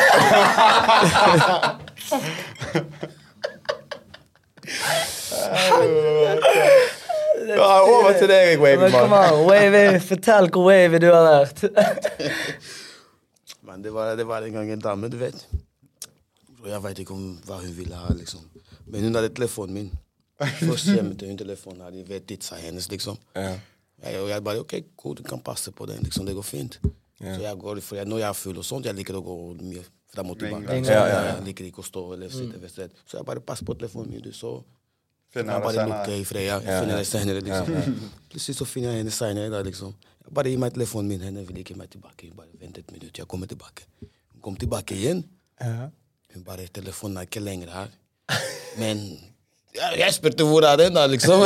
[7.47, 9.99] Ja, over til deg, Men kom an, wavy.
[10.03, 11.63] Fortell hvor wavy du har vært.
[13.67, 15.47] Men det var, det var en gang en dame, du vet.
[16.63, 18.43] Og jeg veit ikke om hva hun ville ha, liksom.
[18.87, 19.89] Men hun hadde telefonen min.
[20.37, 21.95] Først gjemte hun telefonen her.
[22.01, 23.17] jeg vet sa hennes, liksom.
[23.35, 23.55] Ja.
[24.03, 26.03] Jeg, og jeg bare OK, cool, du kan passe på den.
[26.03, 26.79] liksom, Det går fint.
[27.17, 29.37] Så jeg går, for jeg, Når jeg er full og sånt, jeg liker å gå
[29.61, 29.83] mye
[30.13, 30.83] Frem og tilbake.
[30.85, 31.31] Så Ja, ja, ja.
[31.35, 32.93] Jeg liker ikke å stå eller sitte ved sted.
[33.05, 34.61] Så jeg bare pass på telefonen min, du, så
[35.33, 35.97] Finner jeg det bare senere.
[35.99, 36.41] lukker i fred.
[36.47, 36.97] Jeg Ja, finner ja.
[36.97, 37.99] det senere, liksom.
[38.31, 39.93] Plutselig så finner jeg henne senere, da, liksom.
[40.27, 42.31] Jeg bare gi meg telefonen min, henne vil ikke gi meg tilbake.
[42.35, 43.83] Bare vent et minutt, jeg kommer tilbake.
[44.01, 45.23] Hun kom tilbake igjen.
[45.61, 45.89] Ja.
[46.33, 47.87] Hun bare, telefonen er ikke lenger her.
[48.81, 49.03] Men
[49.77, 51.43] ja, jeg spurte hvor er den, da, liksom.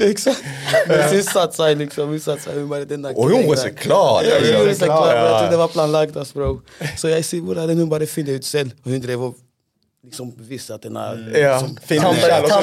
[0.00, 0.42] ikke sant?
[0.88, 2.10] Men hun satte seg, liksom.
[2.14, 3.76] Hun satte seg, hun bare, den er ikke Og hun lenger var så her.
[3.80, 4.22] klar.
[4.26, 4.56] Ja, hun liksom.
[4.58, 5.20] gjorde seg klar, Ja.
[5.22, 6.50] jeg trodde det var planlagt, ass, bro.
[7.00, 7.78] Så jeg sier, hvor er den?
[7.84, 8.72] Hun bare finner ut selv.
[8.84, 9.36] Og hun drev og
[10.04, 12.60] liksom vise at den er Ja, liksom, selv, så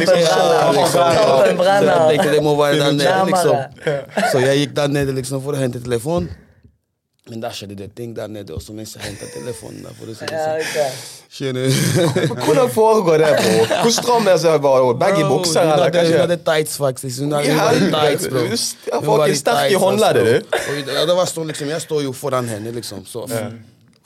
[0.74, 2.12] liksom brenner.
[2.12, 3.56] liksom- det må være der nede, liksom.
[4.32, 6.30] Så jeg gikk der nede liksom for å hente telefon.
[7.30, 9.84] Men der skjedde det ting der nede også mens jeg henta telefonen.
[10.00, 10.62] For å si det Ja, sånn.
[10.64, 10.78] ok.
[11.30, 12.38] Skjønner?
[12.46, 13.66] Hvordan foregår det, bro?
[13.84, 14.94] Hvor stram er det bare?
[14.96, 17.20] Begge i bukser, hun hadde- Hun hadde tights, faktisk.
[17.20, 18.40] Hun hadde, hun hadde tights, bro.
[18.40, 20.94] du er sterke i tights, håndleddet, du.
[20.94, 23.04] Ja, det var sånn, liksom, jeg står jo foran henne, liksom.
[23.06, 23.28] Så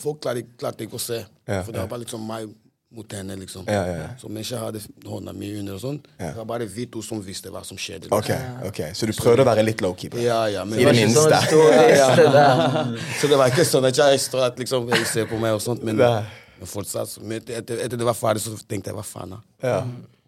[0.01, 1.23] folk klarte ikke å se.
[1.45, 2.49] For det var bare liksom meg
[2.91, 3.63] mot henne, liksom.
[3.67, 4.07] Ja, ja, ja.
[4.19, 6.07] Så mens jeg hadde hånda mi under og sånt.
[6.19, 8.09] det var bare vi to som visste hva som skjedde.
[8.11, 8.19] liksom.
[8.19, 10.11] Ok, ok, Så du prøvde å være litt low-key?
[10.19, 11.39] Ja, ja, men I det minste.
[11.47, 12.97] sånn.
[13.21, 15.63] Så det var ikke sånn at jeg står at liksom, jeg ser på meg og
[15.63, 19.37] sånt, men, men fortsatt, etter, etter, det var ferdig, så tenkte jeg hva faen?
[19.63, 19.79] Ja.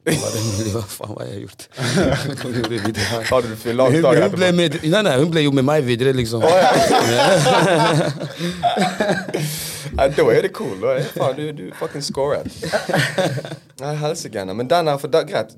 [0.04, 0.30] Hva,
[0.74, 1.62] hva faen har jeg gjort?
[2.43, 3.22] Hun gjorde videre her?
[3.30, 4.49] Hadde du fylt Hun, ble etterpå?
[4.58, 6.43] med, nei, nei, hun ble jo med meg videre, liksom.
[9.93, 10.76] Nei, da er det cool.
[10.82, 12.49] Da faen, du, du fucking scoret.
[13.80, 14.43] Nei, helsike.
[14.51, 15.56] Men den her, for da, greit.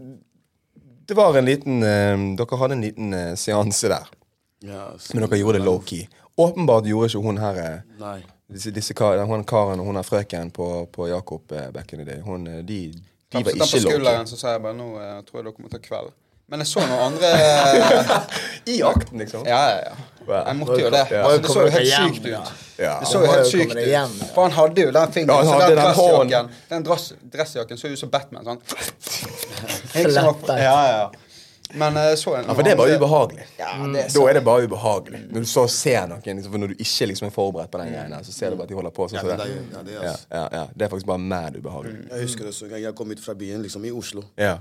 [1.06, 4.06] Det var en liten uh, Dere hadde en liten uh, seanse der.
[4.66, 6.06] Ja, så, Men dere gjorde det low-key.
[6.38, 8.16] Åpenbart gjorde ikke hun her uh,
[8.52, 12.00] disse, disse kar, hun karen og hun her frøken på, på Jakob uh, back in
[12.04, 12.22] the day.
[12.26, 12.94] Hun, de,
[13.32, 15.48] de var Tapset den på ikke skulderen, så sa jeg bare nå eh, tror jeg
[15.48, 16.14] dere må ta kveld.
[16.46, 17.30] Men jeg så noen andre
[18.74, 19.48] I akten, liksom?
[19.50, 19.96] Ja, ja, ja.
[20.46, 21.02] Jeg måtte jo det.
[21.10, 21.24] Ja.
[21.26, 22.52] Altså, det så jo helt sykt ut.
[22.78, 24.24] Det så jo helt sykt ut.
[24.36, 25.50] For han hadde jo den fingeren.
[25.50, 26.88] så den dressjakken Den
[27.34, 28.46] dressjakken så ut som Batman.
[28.46, 28.62] Sånn.
[29.96, 30.58] Flattet.
[30.66, 31.06] Ja, ja.
[31.74, 33.46] Men eh, så en Ja, for det er bare ubehagelig.
[33.58, 35.22] Ja, det er Da er det bare ubehagelig.
[35.32, 37.90] Når du så ser noen, liksom, for når du ikke liksom er forberedt på den
[37.94, 39.50] greia, så ser du bare at de holder på sånn Ja, som det.
[39.74, 40.28] ja, det er Ja, altså.
[40.32, 40.68] ja, ja.
[40.76, 42.08] Det er faktisk bare mad ubehagelig.
[42.12, 44.24] Jeg husker det en gang jeg kom ut fra byen, liksom i Oslo.
[44.38, 44.58] Ja.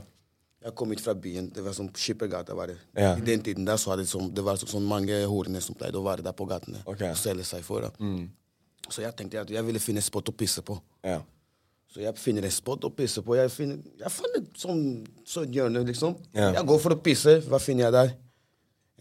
[0.65, 2.79] Jeg kom ut fra byen, det var sånn Skippergata var det.
[2.97, 3.17] Ja.
[3.17, 5.75] I den tiden der så hadde det, sånn, det var så, sånn mange horene som
[5.77, 6.81] pleide å være der på gatene.
[6.87, 7.11] okay.
[7.11, 7.85] Og selge seg for.
[8.01, 8.31] Mm.
[8.89, 10.79] Så jeg tenkte at jeg ville finne et spot å pisse på.
[11.05, 11.21] Ja.
[11.95, 13.37] Så jeg finner en spot å pisse på.
[13.39, 14.81] Jeg, finner, jeg finner et sånn,
[15.31, 16.17] sånn hjørne, liksom.
[16.35, 16.49] Ja.
[16.57, 17.37] Jeg går for å pisse.
[17.47, 18.15] Hva finner jeg der?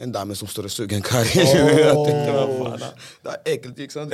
[0.04, 1.26] En dame som står og suger en kar.
[1.26, 2.90] faen da?
[3.26, 4.14] Det er ekkelt, ikke sant?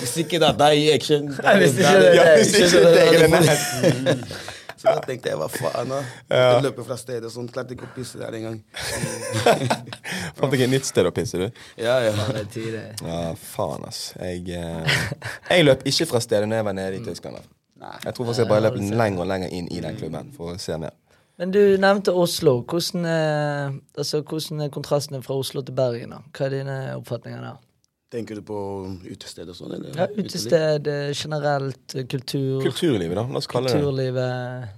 [0.00, 1.28] Hvis ikke det er deg i action
[1.60, 4.22] hvis ikke det er Ja, det det er
[4.80, 6.00] Så da tenkte jeg, hva faen da?
[6.28, 8.58] Jeg løper fra stedet sånn, klarte ikke å pisse der engang.
[10.36, 11.62] Fant deg et nytt sted å pisse, du?
[11.80, 12.12] Ja, ja.
[12.36, 12.86] Det det.
[13.00, 14.10] Ja, faen, ass.
[14.20, 14.98] Jeg, eh,
[15.48, 17.40] jeg løp ikke fra stedet når jeg var nede i Tyskland.
[17.40, 17.55] da.
[17.76, 20.60] Jeg tror faktisk jeg bare løp lenger og lenger inn i den klubben for å
[20.60, 20.94] se mer.
[21.36, 22.62] Men du nevnte Oslo.
[22.64, 26.14] Hvordan er, altså, hvordan er kontrastene fra Oslo til Bergen?
[26.14, 26.22] da?
[26.32, 27.58] Hva er dine oppfatninger der?
[28.16, 28.58] Tenker du på
[29.02, 29.90] utested og sånn, eller?
[29.98, 33.24] Ja, Utested, eh, generelt, eh, kultur, Kulturlivet, da.
[33.26, 33.82] La oss kalle det det.
[33.82, 34.68] kulturlivet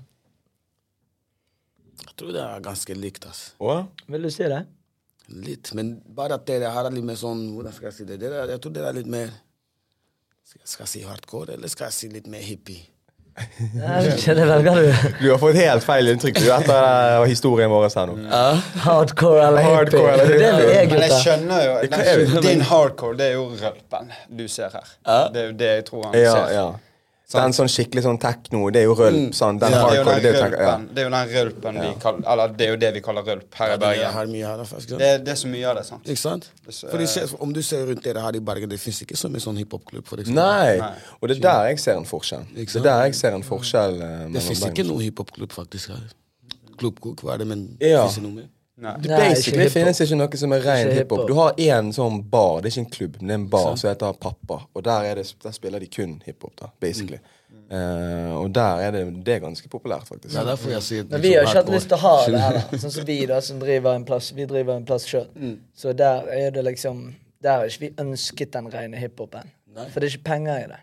[2.07, 3.43] Jeg tror det er ganske likt, ass.
[3.61, 3.87] Hva?
[4.09, 4.63] Vil du si det?
[5.29, 8.19] Litt, men bare at dere har litt mer sånn, hvordan skal jeg si det?
[8.23, 9.31] Dere, jeg tror dere er litt mer,
[10.49, 12.87] skal jeg, si hardcore, eller skal jeg si litt mer hippie?
[13.39, 14.87] Jeg det velger du.
[15.21, 18.17] Du har fått helt feil inntrykk du, etter eh, historien vår her nå.
[18.83, 19.77] Hardcore eller hippie.
[19.77, 22.43] Hardcore eller Det er det Men jeg skjønner jo den.
[22.49, 24.91] Din hardcore, det er jo rølpen du ser her.
[25.35, 26.27] Det er jo det jeg tror han ser.
[26.27, 26.69] Ja, Ja,
[27.29, 27.39] ser.
[27.39, 29.35] er Den sånn skikkelig sånn tekno, det er jo rølp.
[29.37, 30.77] Sånn, den Det er hardcore, den det er jo ja.
[30.79, 33.23] rølpen, det er jo den rølpen vi kaller Eller det er jo det vi kaller
[33.29, 34.13] rølp her i Bergen.
[34.13, 34.89] har mye her, faktisk.
[34.89, 36.05] Det, er- det er så mye av det, sant.
[36.09, 36.49] Ikke sant?
[37.07, 39.57] ser, om du ser rundt dere her i Bergen, det fins ikke så mye sånn
[39.61, 40.07] hiphop-klubb.
[40.33, 40.79] Nei.
[40.79, 40.95] Nei.
[41.21, 42.47] Og det er der jeg ser en forskjell.
[42.57, 45.89] Ikke Det er der jeg ser en forskjell eh, Det fins ikke noen hiphopklubb faktisk.
[45.91, 46.09] her.
[46.79, 48.07] Klubbkok, hva er det, men Ja.
[48.07, 48.49] fins det noe mer?
[48.79, 48.93] Nei.
[49.03, 51.25] Det Nei, Basically ikke finnes ikke noe som er ren hiphop.
[51.27, 53.73] Du har én sånn bar, det er ikke en klubb, men det er en bar
[53.75, 54.61] som heter Pappa.
[54.73, 57.19] Og der, er det, der spiller de kun hiphop, da, basically.
[57.69, 60.33] Eh, og der er det, det er ganske populært, faktisk.
[60.37, 62.59] Nei, derfor jeg sier Men vi har ikke hatt lyst til å ha det her,
[62.61, 62.81] da.
[62.85, 64.31] Sånn som vi, da, som driver en plass.
[64.37, 65.27] Vi driver en plass sjøl.
[65.77, 67.09] Så der er det liksom
[67.43, 69.51] Der har ikke vi ønsket den rene hiphopen.
[69.93, 70.79] For det er ikke penger i det.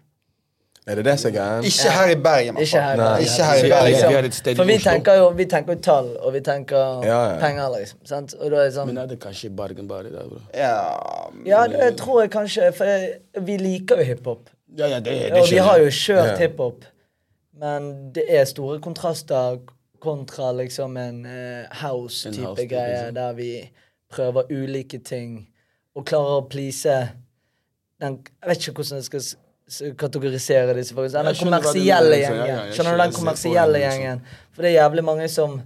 [0.86, 1.62] Er det det som er greia?
[1.66, 2.98] Ikke her i Bergen, Ikke her i.
[2.98, 3.22] Bergen.
[3.26, 4.58] Ikke her i Bergen.
[4.60, 7.40] For vi tenker jo vi tenker tall, og vi tenker Ja, ja.
[7.42, 8.00] penger, liksom.
[8.06, 8.36] Sant?
[8.38, 10.42] Og da er det sånn Men er det kanskje Bergen bare der, bro?
[10.54, 10.76] Ja,
[11.46, 13.16] Ja, det tror jeg kanskje, for jeg,
[13.48, 14.50] vi liker jo hiphop.
[14.78, 16.86] Ja, ja, det, det Og vi har jo kjørt hiphop,
[17.58, 19.58] men det er store kontraster
[20.06, 23.16] kontra liksom en uh, house-type house-type, greie, liksom.
[23.16, 23.50] der vi
[24.14, 25.48] prøver ulike ting
[25.96, 27.00] og klarer å please
[28.02, 29.26] den Jeg vet ikke hvordan jeg skal
[29.98, 32.74] kategorisere disse folkene, Den kommersielle gjengen.
[32.76, 34.04] Skjønner du den kommersielle meg, liksom.
[34.04, 34.22] gjengen?
[34.54, 35.62] For det er jævlig mange som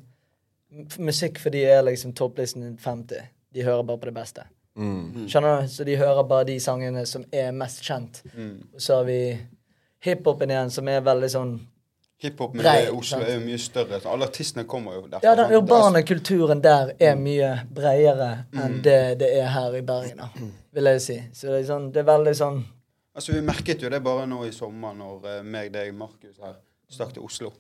[1.02, 3.24] Musikk for de er liksom topplisten din 50.
[3.54, 4.44] De hører bare på det beste.
[4.78, 5.26] Mm.
[5.26, 5.72] Skjønner du?
[5.74, 8.22] Så de hører bare de sangene som er mest kjent.
[8.36, 8.78] Mm.
[8.78, 9.20] så har vi
[10.06, 11.60] hiphopen igjen, som er veldig sånn
[12.20, 14.02] Hiphop med Brei, Oslo er jo mye større.
[14.04, 15.24] så Alle artistene kommer jo derfra.
[15.24, 15.56] Ja, den sant?
[15.56, 20.90] urbane kulturen der er mye bredere enn det det er her i Bergen, da, vil
[20.92, 21.16] jeg si.
[21.32, 22.60] Så det er, sånn, det er veldig sånn
[23.20, 26.56] Altså, Vi merket jo det bare nå i sommer, når uh, meg, deg, Markus her
[26.90, 27.52] stakk til Oslo.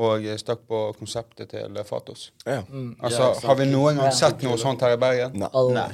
[0.00, 2.30] Og eh, stakk på konseptet til Fatos.
[2.46, 2.62] Ja.
[3.04, 5.36] Altså, Har vi noen gang sett noe sånt her i Bergen?
[5.36, 5.84] Nei, nei,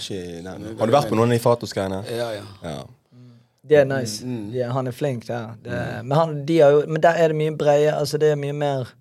[0.45, 0.75] nei, nei.
[0.79, 1.99] Har du vært på noen av de Fatos-greiene?
[2.15, 2.45] Ja, ja.
[2.63, 2.85] Ja.
[3.69, 4.25] Det er nice.
[4.25, 5.57] De, han er flink der.
[5.65, 8.39] Det, men, han, de har jo, men der er det mye bredere Altså, det er
[8.41, 8.95] mye mer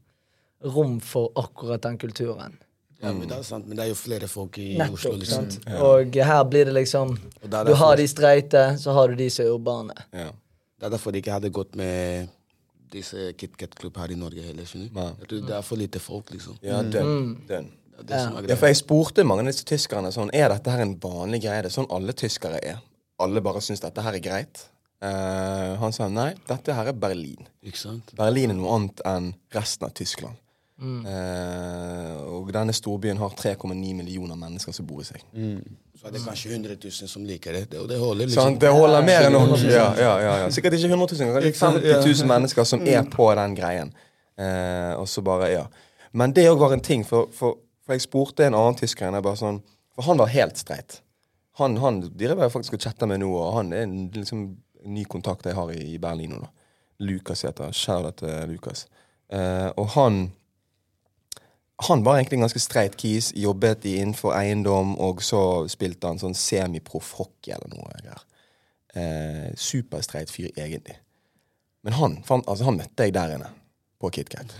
[0.66, 2.58] rom for akkurat den kulturen.
[3.04, 3.68] Ja men det er sant.
[3.68, 5.52] Men det er jo flere folk i Oslo, liksom.
[5.52, 5.70] sant?
[5.86, 9.46] Og her blir det liksom det Du har de streite, så har du de som
[9.46, 9.98] er urbane.
[10.14, 10.32] Ja.
[10.78, 12.30] Det er derfor de ikke hadde gått med
[12.94, 14.66] disse KitKat-klubb her i Norge heller.
[14.66, 15.02] skjønner du?
[15.02, 16.58] Jeg tror Det er for lite folk, liksom.
[16.64, 17.38] ja, den.
[17.48, 17.72] den.
[17.98, 20.72] Det det som er Ja, for jeg spurte mange av disse tyskerne sånn, er dette
[20.72, 21.64] her en vanlig greie.
[21.66, 22.82] Det er sånn alle tyskere er.
[23.20, 24.68] Alle bare syns dette her er greit.
[25.02, 27.48] Uh, han sa nei, dette her er Berlin.
[27.66, 28.14] Ikke sant?
[28.18, 30.38] Berlin er noe annet enn resten av Tyskland.
[30.78, 35.24] Eh, og denne storbyen har 3,9 millioner mennesker som bor i seg.
[35.98, 37.64] Så er det kanskje 100 000 som liker det.
[37.72, 38.44] Det, det holder, liksom.
[38.44, 39.56] Sånn, Det holder mer enn nok.
[39.66, 40.52] Ja, ja, ja, ja.
[40.54, 43.90] Sikkert ikke 100 000, kanskje 50 000 mennesker som er på den greien.
[44.38, 45.66] Eh, og så bare, ja.
[46.14, 49.18] Men det òg var en ting, for, for, for jeg spurte en annen tysker enn
[49.18, 49.60] jeg bare sånn,
[49.98, 51.00] For han var helt streit.
[51.58, 54.44] Han, han driver jeg faktisk og chatter med nå, og han er en liksom,
[54.86, 56.44] ny kontakt jeg har i, i Berlin nå.
[56.46, 56.52] da.
[57.02, 58.86] Lukas heter Shout out til Lukas.
[59.34, 60.28] Eh, og han
[61.78, 66.18] han var egentlig en ganske streit kis, jobbet i innenfor eiendom, og så spilte han
[66.22, 68.18] sånn semiproff hockey eller noe.
[68.98, 70.98] Eh, Superstreit fyr, egentlig.
[71.86, 73.52] Men han, fant, altså, han møtte jeg der inne,
[74.02, 74.56] på KitKat.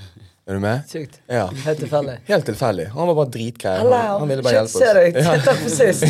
[0.48, 0.86] Er du med?
[0.88, 1.18] Sykt.
[1.28, 1.50] Ja.
[1.66, 2.14] Helt tilfeldig.
[2.30, 2.86] Helt tilfeldig.
[2.94, 3.74] Han var bare dritgrei.
[3.82, 3.92] Han,
[4.22, 5.04] han ville bare hjelpe hjelpe ser oss.
[5.18, 5.42] deg.
[5.44, 6.04] Takk for sist.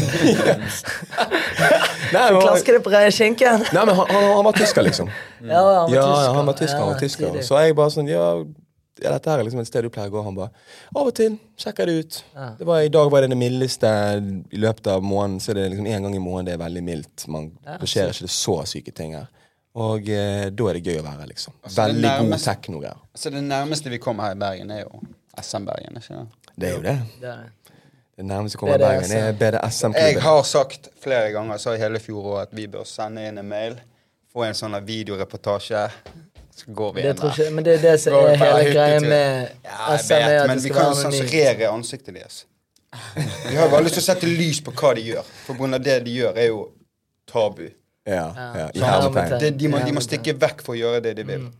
[2.14, 3.66] Nei, men, Klasker det på skinken?
[3.74, 5.10] nei, men han, han, han var tysker, liksom.
[5.42, 5.98] Ja, han var tysker.
[5.98, 6.78] ja, han var tysker.
[6.78, 7.42] han var tysker.
[7.48, 8.28] Så jeg bare sånn Ja,
[9.02, 10.24] ja, dette her er liksom et sted du pleier å gå.
[10.26, 10.50] Han bare
[10.96, 12.20] Av og til sjekker det ut.
[12.36, 12.50] Ja.
[12.60, 13.92] Det var, I dag var det det mildeste
[14.52, 15.40] i løpet av måneden.
[15.44, 17.28] Så er det liksom en gang i måneden det er veldig mildt.
[17.28, 19.28] Man, Ja, det skjer ikke det så syke ting her.
[19.78, 21.54] Og eh, da er det gøy å være liksom.
[21.62, 23.02] Altså, veldig Veldig god nærmeste- tekno-greier.
[23.14, 25.02] Altså, det nærmeste vi kommer her i Bergen, er jo
[25.38, 26.00] SM-Bergen.
[26.02, 26.30] ikke sant?
[26.58, 26.96] Det er jo det.
[27.22, 27.52] Det er det.
[28.18, 30.08] Det nærmeste kommer i Bergen, er BDSM-klubben.
[30.16, 33.46] Jeg har sagt flere ganger så i hele fjor at vi bør sende inn en
[33.46, 33.76] mail,
[34.34, 35.84] få en sånn videoreportasje.
[36.58, 37.44] Så går vi Det inn tror der.
[37.44, 38.74] ikke, men det er det som er hele hyttetur.
[38.74, 40.14] greia med Ja, SM.
[40.14, 42.46] er vet, at men det vi kan jo sensurere ansiktet deres.
[43.50, 45.24] Vi har bare lyst til å sette lys på hva de gjør.
[45.46, 46.64] For grunn av det de gjør, er jo
[47.28, 47.68] tabu.
[48.08, 48.24] Ja,
[48.56, 48.70] ja,
[49.02, 51.40] Så, men Det, de, må, de må stikke vekk for å gjøre det de vil.
[51.50, 51.54] Mm.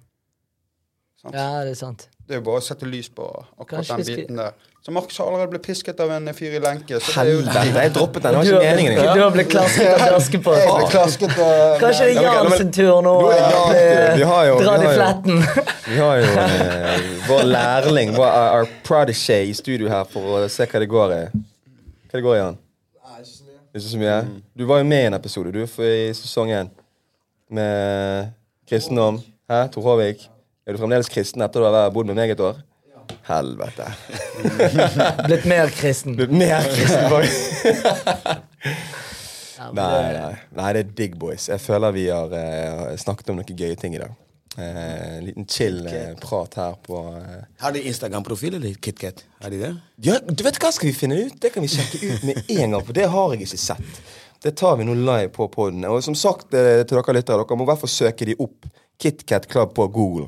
[1.28, 1.36] Sant?
[1.36, 2.08] Ja, det er sant.
[2.28, 3.24] Det er jo bare å sette lys på
[3.60, 4.52] akkurat Kanskje den biten der.
[4.88, 7.00] Så Markus har allerede blitt pisket av en fyr i lenke.
[7.04, 8.36] Så det er jo Helvete, jeg droppet den.
[8.38, 10.60] Det var ikke meningen du har blitt klasket av Askepott.
[10.62, 14.16] Jeg ble klasket av Kanskje det er Jan sin tur nå tur.
[14.18, 15.44] Vi har jo- vi i fletten.
[15.88, 20.66] Vi har jo eh, vår lærling, vår our prodigy, i studio her for å se
[20.66, 21.22] hva det går i.
[22.08, 22.58] Hva det går i, Jan?
[23.76, 24.22] Ikke så mye?
[24.58, 26.70] Du var jo med i en episode du, for i sesong én
[27.52, 28.32] med
[28.70, 29.20] kristendom.
[29.52, 30.30] Hæ, Tor Håvik?
[30.68, 32.58] Er du fremdeles kristen etter å ha bodd med meg et år?
[33.24, 33.86] Helvete.
[35.30, 36.18] Blitt mer kristen.
[36.20, 37.64] Er mer kristen, faktisk.
[39.78, 41.48] Nei, nei, nei, det er digg, boys.
[41.48, 44.12] Jeg føler vi har eh, snakket om noen gøye ting i dag.
[44.60, 44.82] Eh,
[45.22, 47.46] en liten chill eh, prat her på eh.
[47.64, 49.24] Har de Instagram-profil eller KitKat?
[49.46, 49.74] Har de det?
[50.04, 51.38] Ja, du vet hva skal vi finne ut?
[51.40, 54.02] Det kan vi sjekke ut med en gang, for det har jeg ikke sett.
[54.44, 55.88] Det tar vi nå live på poden.
[55.88, 58.68] Og som sagt eh, til dere lyttere, dere må i hvert fall søke de opp.
[59.00, 60.28] KitKat Club på Google.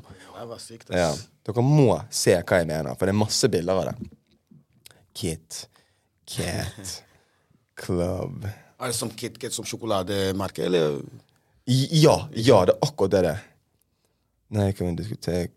[0.49, 1.11] Var sykt, Ja.
[1.45, 4.09] Dere må se hva jeg mener, for det er masse bilder av det.
[5.17, 5.67] Kit
[6.29, 7.03] Cat
[7.79, 8.45] Club.
[8.79, 11.01] Er det som KitKat som sjokolademerke, eller?
[11.69, 13.45] Ja, ja, det er akkurat det det er.
[14.49, 15.49] Nei, kan vi diskutere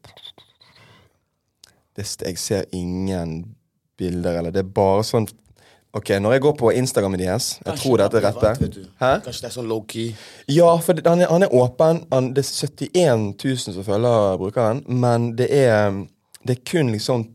[1.96, 3.54] Jeg ser ingen
[3.96, 5.28] bilder, eller det er bare sånn
[5.92, 8.84] Ok, når jeg går på Instagrammen deres Jeg Kanskje tror dette er det rette.
[9.26, 10.06] Kanskje det er sånn low-key?
[10.48, 12.00] Ja, for det, han, er, han er åpen.
[12.12, 15.92] Han, det er 71 000 som følger brukeren, men det er,
[16.48, 17.26] det er kun liksom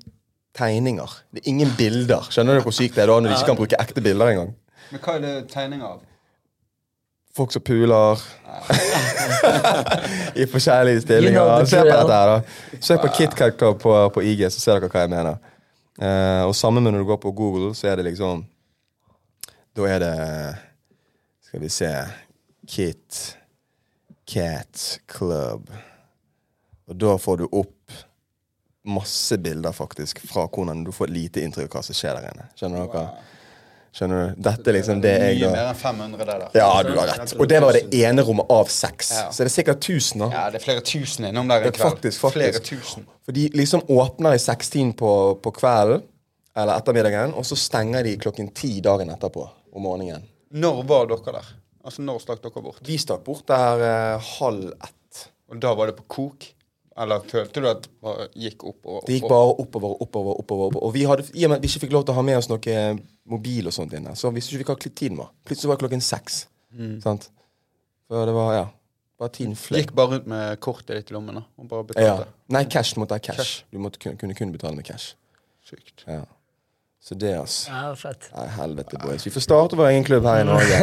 [0.57, 1.13] tegninger.
[1.35, 2.25] Det er ingen bilder.
[2.33, 4.55] Skjønner du hvor sykt det er da når de ikke kan bruke ekte bilder engang?
[4.89, 6.01] Men hva er det tegninger av?
[7.37, 8.17] Folk som puler
[10.41, 11.43] i forskjellige You stillinger.
[11.45, 12.79] know Se på dette her, da.
[12.81, 15.37] Søk på KitKat Club på, på IG, så ser dere hva jeg mener.
[15.97, 18.45] Eh, og samme med når du går på Google, så er det liksom
[19.77, 20.15] Da er det
[21.47, 21.91] Skal vi se
[22.67, 23.37] Kit
[24.27, 25.69] Cat Club.
[26.87, 27.93] Og da får du opp
[28.87, 32.27] masse bilder, faktisk, fra hvordan du får et lite inntrykk av hva som skjer der
[32.31, 32.47] inne.
[32.59, 33.05] Skjønner dere?
[33.95, 34.41] Skjønner du?
[34.47, 36.57] Dette liksom det jeg Mye da mer enn 500 det der.
[36.59, 37.33] Ja, du har rett.
[37.37, 39.11] Og det var det ene rommet av seks.
[39.15, 39.27] Ja.
[39.31, 40.29] Så det er sikkert 1000, da.
[40.35, 41.79] Ja, det er flere tusen innom der i kveld.
[41.81, 42.37] faktisk, faktisk.
[42.37, 43.07] Flere tusen.
[43.25, 45.11] For de liksom åpner i sekstiden på,
[45.43, 46.03] på kvelden,
[46.57, 50.25] eller ettermiddagen, og så stenger de klokken ti dagen etterpå om morgenen.
[50.57, 51.49] Når var dere der?
[51.85, 52.83] Altså, når stakk dere bort?
[52.87, 55.25] Vi stakk bort der eh, halv ett.
[55.47, 56.47] Og da var det på kok?
[56.97, 59.03] Eller følte du at det bare gikk oppover?
[59.05, 60.39] Det gikk bare oppover og oppover.
[60.41, 60.83] oppover, oppover.
[60.87, 62.37] Og vi hadde, I og med at vi ikke fikk lov til å ha med
[62.39, 62.77] oss noe
[63.29, 65.29] mobil og sånt inne, så visste ikke vi hva tiden var.
[65.45, 66.39] Plutselig var det klokken seks.
[67.03, 67.29] Sant?
[68.07, 68.65] For det var, ja
[69.17, 69.79] Bare tiden fløy.
[69.81, 71.85] Gikk bare rundt med kortet ditt i lommen da, og bare Ja.
[71.89, 72.27] betalte?
[72.53, 72.93] Nei, cash.
[72.93, 73.37] Du måtte ha cash.
[73.37, 73.63] Cash.
[73.73, 75.15] Du måtte kunne, kunne kun betale med cash.
[75.65, 76.03] Sykt.
[76.07, 76.21] Ja.
[77.01, 77.71] Så det, altså.
[77.71, 78.29] Ja, fett.
[78.35, 79.25] Nei, helvete, boys.
[79.25, 80.77] Vi får starte vår egen klubb her i Norge.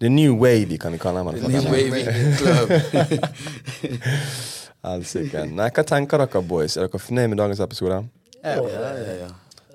[0.00, 1.50] The New Wavy, kan vi kalle den.
[1.50, 2.04] New Wavy
[2.36, 2.68] Club.
[4.84, 5.46] Helsike.
[5.50, 6.76] Nei, hva tenker dere, boys?
[6.76, 8.00] Er dere fornøyd med dagens episode?
[8.44, 9.28] Ja, ja, ja.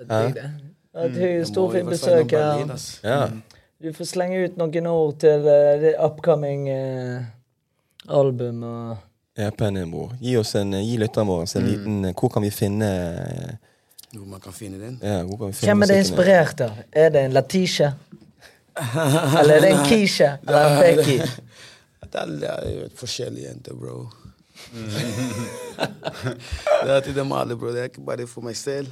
[0.06, 0.20] ja.
[0.34, 0.48] det.
[1.00, 2.72] Et Må storfint jo være besøk her.
[3.04, 3.20] Ja.
[3.80, 7.22] Du får slenge ut noen ord til uh, det upcoming uh,
[8.10, 8.96] album og
[9.40, 10.12] EP-en din, bror.
[10.20, 12.88] Gi oss en, gi lytteren vår en liten Hvor kan vi finne
[14.10, 14.98] Hvor man kan finne den.
[15.02, 16.82] ja, hvor kan vi finne Hvem er det inspirert av?
[16.92, 17.92] Er det en Latisha?
[19.40, 20.34] Eller er det en Keisha?
[20.46, 21.18] Eller en Becky?
[22.10, 24.08] Det er, det er jo et forskjellig jenter, bro.
[26.84, 27.68] det er til dem alle, bror.
[27.74, 28.88] Det er ikke bare for meg selv.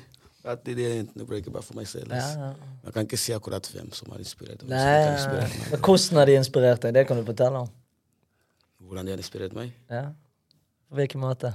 [0.64, 1.34] Det er jentene, bro.
[1.36, 2.12] Ikke bare for meg selv.
[2.14, 2.52] Ja.
[2.84, 5.66] Jeg kan ikke si akkurat hvem som har inspirert hvem Nei, inspirert meg.
[5.74, 6.94] men hvordan har de inspirert deg?
[6.96, 7.70] Det kan du fortelle om.
[8.88, 9.68] Hvordan de har inspirert meg?
[9.92, 10.04] Ja.
[10.88, 11.52] På hvilken måte?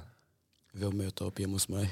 [0.74, 1.88] Ved å møte opp hjemme hos meg.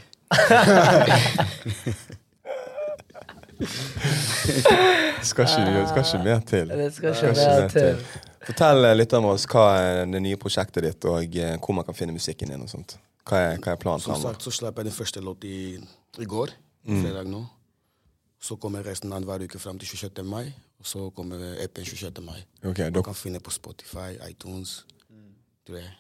[5.22, 6.68] Skal ikke, skal ikke mer til.
[6.70, 7.82] Det skal Skal ikke ikke være mer til.
[7.82, 7.98] til.
[8.46, 11.94] Fortell litt om oss, hva er det nye prosjektet ditt, og eh, hvor man kan
[11.98, 12.62] finne musikken din.
[12.62, 12.98] og sånt.
[13.30, 15.78] Hva er, hva er planen Som sagt så slapp jeg den første låten i,
[16.22, 16.50] i går.
[16.88, 17.44] Fredag nå.
[18.42, 20.24] Så kommer resten annenhver uke fram til 26.
[20.26, 20.48] mai.
[20.82, 22.22] Og så kommer EP-en 26.
[22.26, 22.40] mai.
[22.66, 24.80] Okay, Du kan finne på Spotify, iTunes.
[25.68, 25.92] Tror jeg.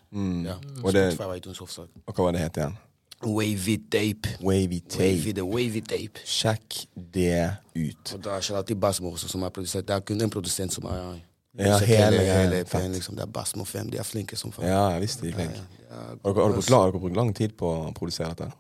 [0.47, 0.55] Ja.
[0.83, 1.89] Og det- Spotify, iTunes, hovedsak.
[2.07, 2.77] og hva var det het igjen?
[3.23, 4.29] Wavy tape.
[4.41, 5.03] Wavy Tape.
[5.03, 6.19] Wavy, the wavy tape.
[6.25, 8.13] Sjekk det ut.
[8.15, 9.87] Og da er Charlotte Basmo også som er produsent.
[9.87, 11.19] Det er kun en produsent som har
[11.57, 12.59] Ja, hele- hele.
[12.61, 12.91] EP-en.
[12.93, 13.15] Liksom.
[13.15, 13.89] Det er Basmo 5.
[13.91, 14.67] De er flinke som faen.
[14.67, 15.59] Ja, jeg visste de er flinke.
[15.89, 18.29] Ja, Har du har dere brukt lang- har dere brukt lang tid på å produsere
[18.35, 18.51] dette?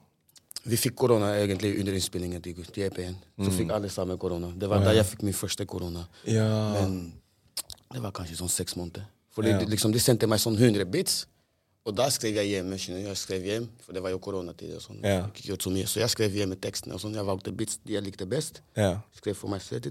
[0.65, 2.81] Vi fikk korona egentlig under innspillingen til, JPN.
[2.83, 3.15] EP-en.
[3.39, 4.51] Så fikk alle sammen korona.
[4.57, 6.07] Det var da jeg fikk min første korona.
[6.25, 6.73] Ja.
[6.73, 7.13] Men
[7.93, 9.05] det var kanskje sånn seks måneder.
[9.31, 11.25] For de, liksom, de sendte meg sånn 100 bits,
[11.85, 12.69] og da skrev jeg hjem.
[12.77, 14.75] Jeg skrev hjem, For det var jo koronatid.
[14.75, 14.99] og sånn.
[15.03, 15.27] Ja.
[15.33, 15.87] Så.
[15.87, 16.93] Så jeg skrev hjem med tekstene.
[16.93, 17.13] og sånn.
[17.15, 18.61] Jeg valgte bits de jeg likte best.
[18.75, 18.99] Ja.
[19.15, 19.81] Skrev for meg selv.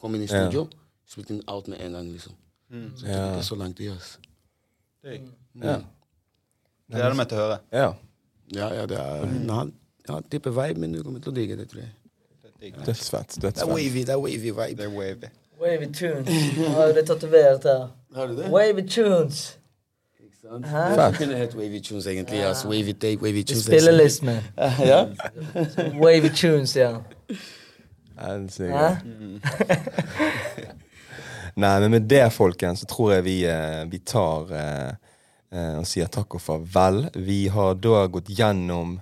[0.00, 0.83] Kom inn i studio, spilte
[1.30, 2.12] inn alt med en gang.
[2.12, 2.32] liksom.
[2.96, 3.90] Så det tok ikke så lang tid.
[3.90, 4.18] altså.
[5.62, 5.78] Ja.
[6.90, 7.58] Gleder meg til å høre.
[7.72, 7.92] ja.
[8.54, 9.70] Ja, ja, det er en annen
[10.08, 11.92] ja, type vibe, men du kommer til å digge det, tror jeg.
[12.86, 13.34] Dødsfett.
[13.40, 13.68] Det er Dødsfett.
[13.68, 15.30] wavy, det er wavy Det er wavy.
[15.60, 16.28] Wavy tunes.
[16.76, 17.88] Har du det tatovert her?
[18.14, 18.50] Har du det?
[18.52, 19.58] Wavy tunes.
[20.44, 21.18] Fett.
[21.18, 22.44] Det hett wavy tunes, egentlig.
[22.44, 23.64] Altså, wavy tape, wavy tunes.
[23.64, 24.22] Spillelist.
[24.84, 25.06] Ja?
[26.04, 26.98] Wavy tunes, ja.
[28.20, 28.72] Helsike.
[28.76, 28.96] Hæ?
[31.54, 34.94] Nei, men med det, folkens, så tror jeg vi, eh, vi tar eh,
[35.54, 37.04] eh, og sier takk og farvel.
[37.14, 38.96] Vi har da gått gjennom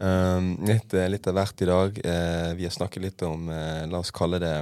[0.00, 2.00] um, litt, litt av hvert i dag.
[2.04, 4.56] Uh, vi har snakket litt om, uh, la oss kalle det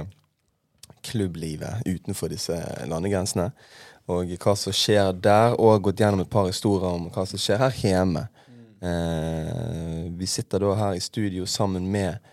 [1.05, 2.55] klubblivet utenfor disse
[2.87, 3.49] landegrensene.
[4.07, 7.59] Og hva som skjer der, og gått gjennom et par historier om hva som skjer
[7.65, 8.27] her hjemme.
[8.79, 12.31] Uh, vi sitter da her i studio sammen med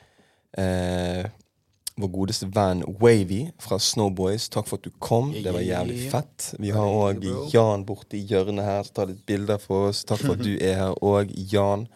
[1.97, 4.49] vår godeste venn Wavy fra Snowboys.
[4.53, 5.33] Takk for at du kom.
[5.33, 6.53] Det var jævlig fett.
[6.59, 10.05] Vi har òg Jan borti hjørnet her som tar litt bilder for oss.
[10.09, 11.87] Takk for at du er her òg, Jan.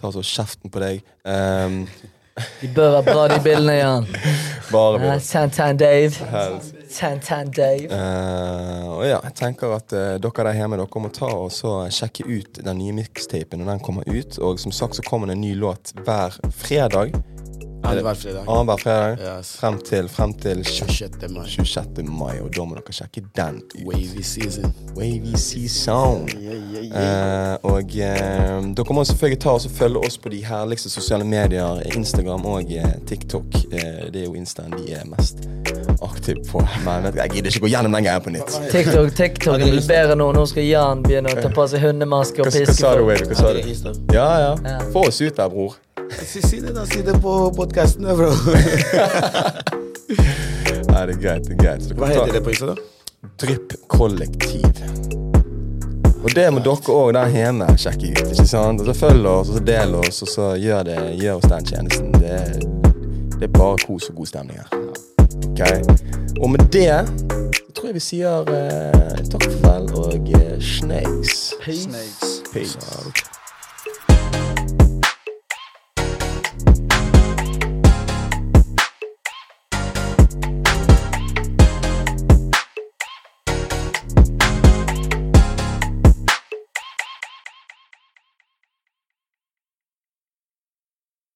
[0.00, 1.02] Ta så kjeften på deg.
[1.26, 1.86] Um,
[2.60, 4.06] De bør være bra, de bildene, Jan.
[4.72, 5.06] bare bra.
[5.06, 6.10] med Santan Dave.
[6.92, 7.88] Santan Dave.
[7.88, 11.78] Uh, og ja, jeg tenker at uh, dere der hjemme dere må ta og så
[11.88, 14.36] sjekke ut den nye mixtapen når den kommer ut.
[14.38, 17.16] Og som sagt så kommer det en ny låt hver fredag.
[17.86, 18.44] Annenhver fredag.
[18.46, 19.38] Annenhver fredag.
[19.38, 19.52] Yes.
[19.60, 21.28] Frem til, frem til 26.
[21.30, 21.46] mai.
[21.48, 22.02] 26.
[22.08, 23.76] mai, og da må dere sjekke den ut.
[23.86, 24.74] Wavy season.
[24.96, 26.28] Wavy Season.
[26.28, 31.24] Eh, og uh, dere må selvfølgelig ta oss og følge oss på de herligste sosiale
[31.24, 31.82] medier.
[31.96, 33.60] Instagram og uh, TikTok.
[33.72, 35.46] Eh, det er jo Instaen de er mest
[36.02, 36.62] aktive på.
[36.84, 38.58] Men vet du, jeg gidder ikke gå gjennom den greia på nytt.
[38.72, 40.30] TikTok TikTok er bedre nå.
[40.36, 43.04] Nå skal Jan begynne å ta på seg hundemaske Hva, og hva piske sa du,
[43.04, 43.10] folk.
[43.12, 43.28] Wavy?
[43.30, 44.14] Hva sa du?
[44.16, 44.78] Ja, ja.
[44.94, 45.76] Få oss ut der, bror.
[46.10, 46.86] Si, si det, da.
[46.86, 48.30] Si det på podkasten, bro.
[50.90, 51.44] Nei, det er greit.
[51.48, 51.92] det er greit.
[51.98, 52.76] Hva heter det på Insta, da?
[53.42, 54.82] Drypp kollektiv.
[56.22, 58.32] Og det må dere òg der hjemme sjekke ut.
[58.32, 58.80] ikke sant?
[58.82, 61.70] Og så Følg oss, og så del oss, og så gjør, det, gjør oss den
[61.70, 62.12] tjenesten.
[62.16, 62.38] Det,
[63.36, 64.68] det er bare kos og god stemning her.
[65.52, 65.60] Ok?
[66.42, 66.90] Og med det
[67.76, 71.54] tror jeg vi sier eh, takk for vel og eh, snakes.
[71.60, 72.42] Snakes.
[72.52, 73.35] Peace.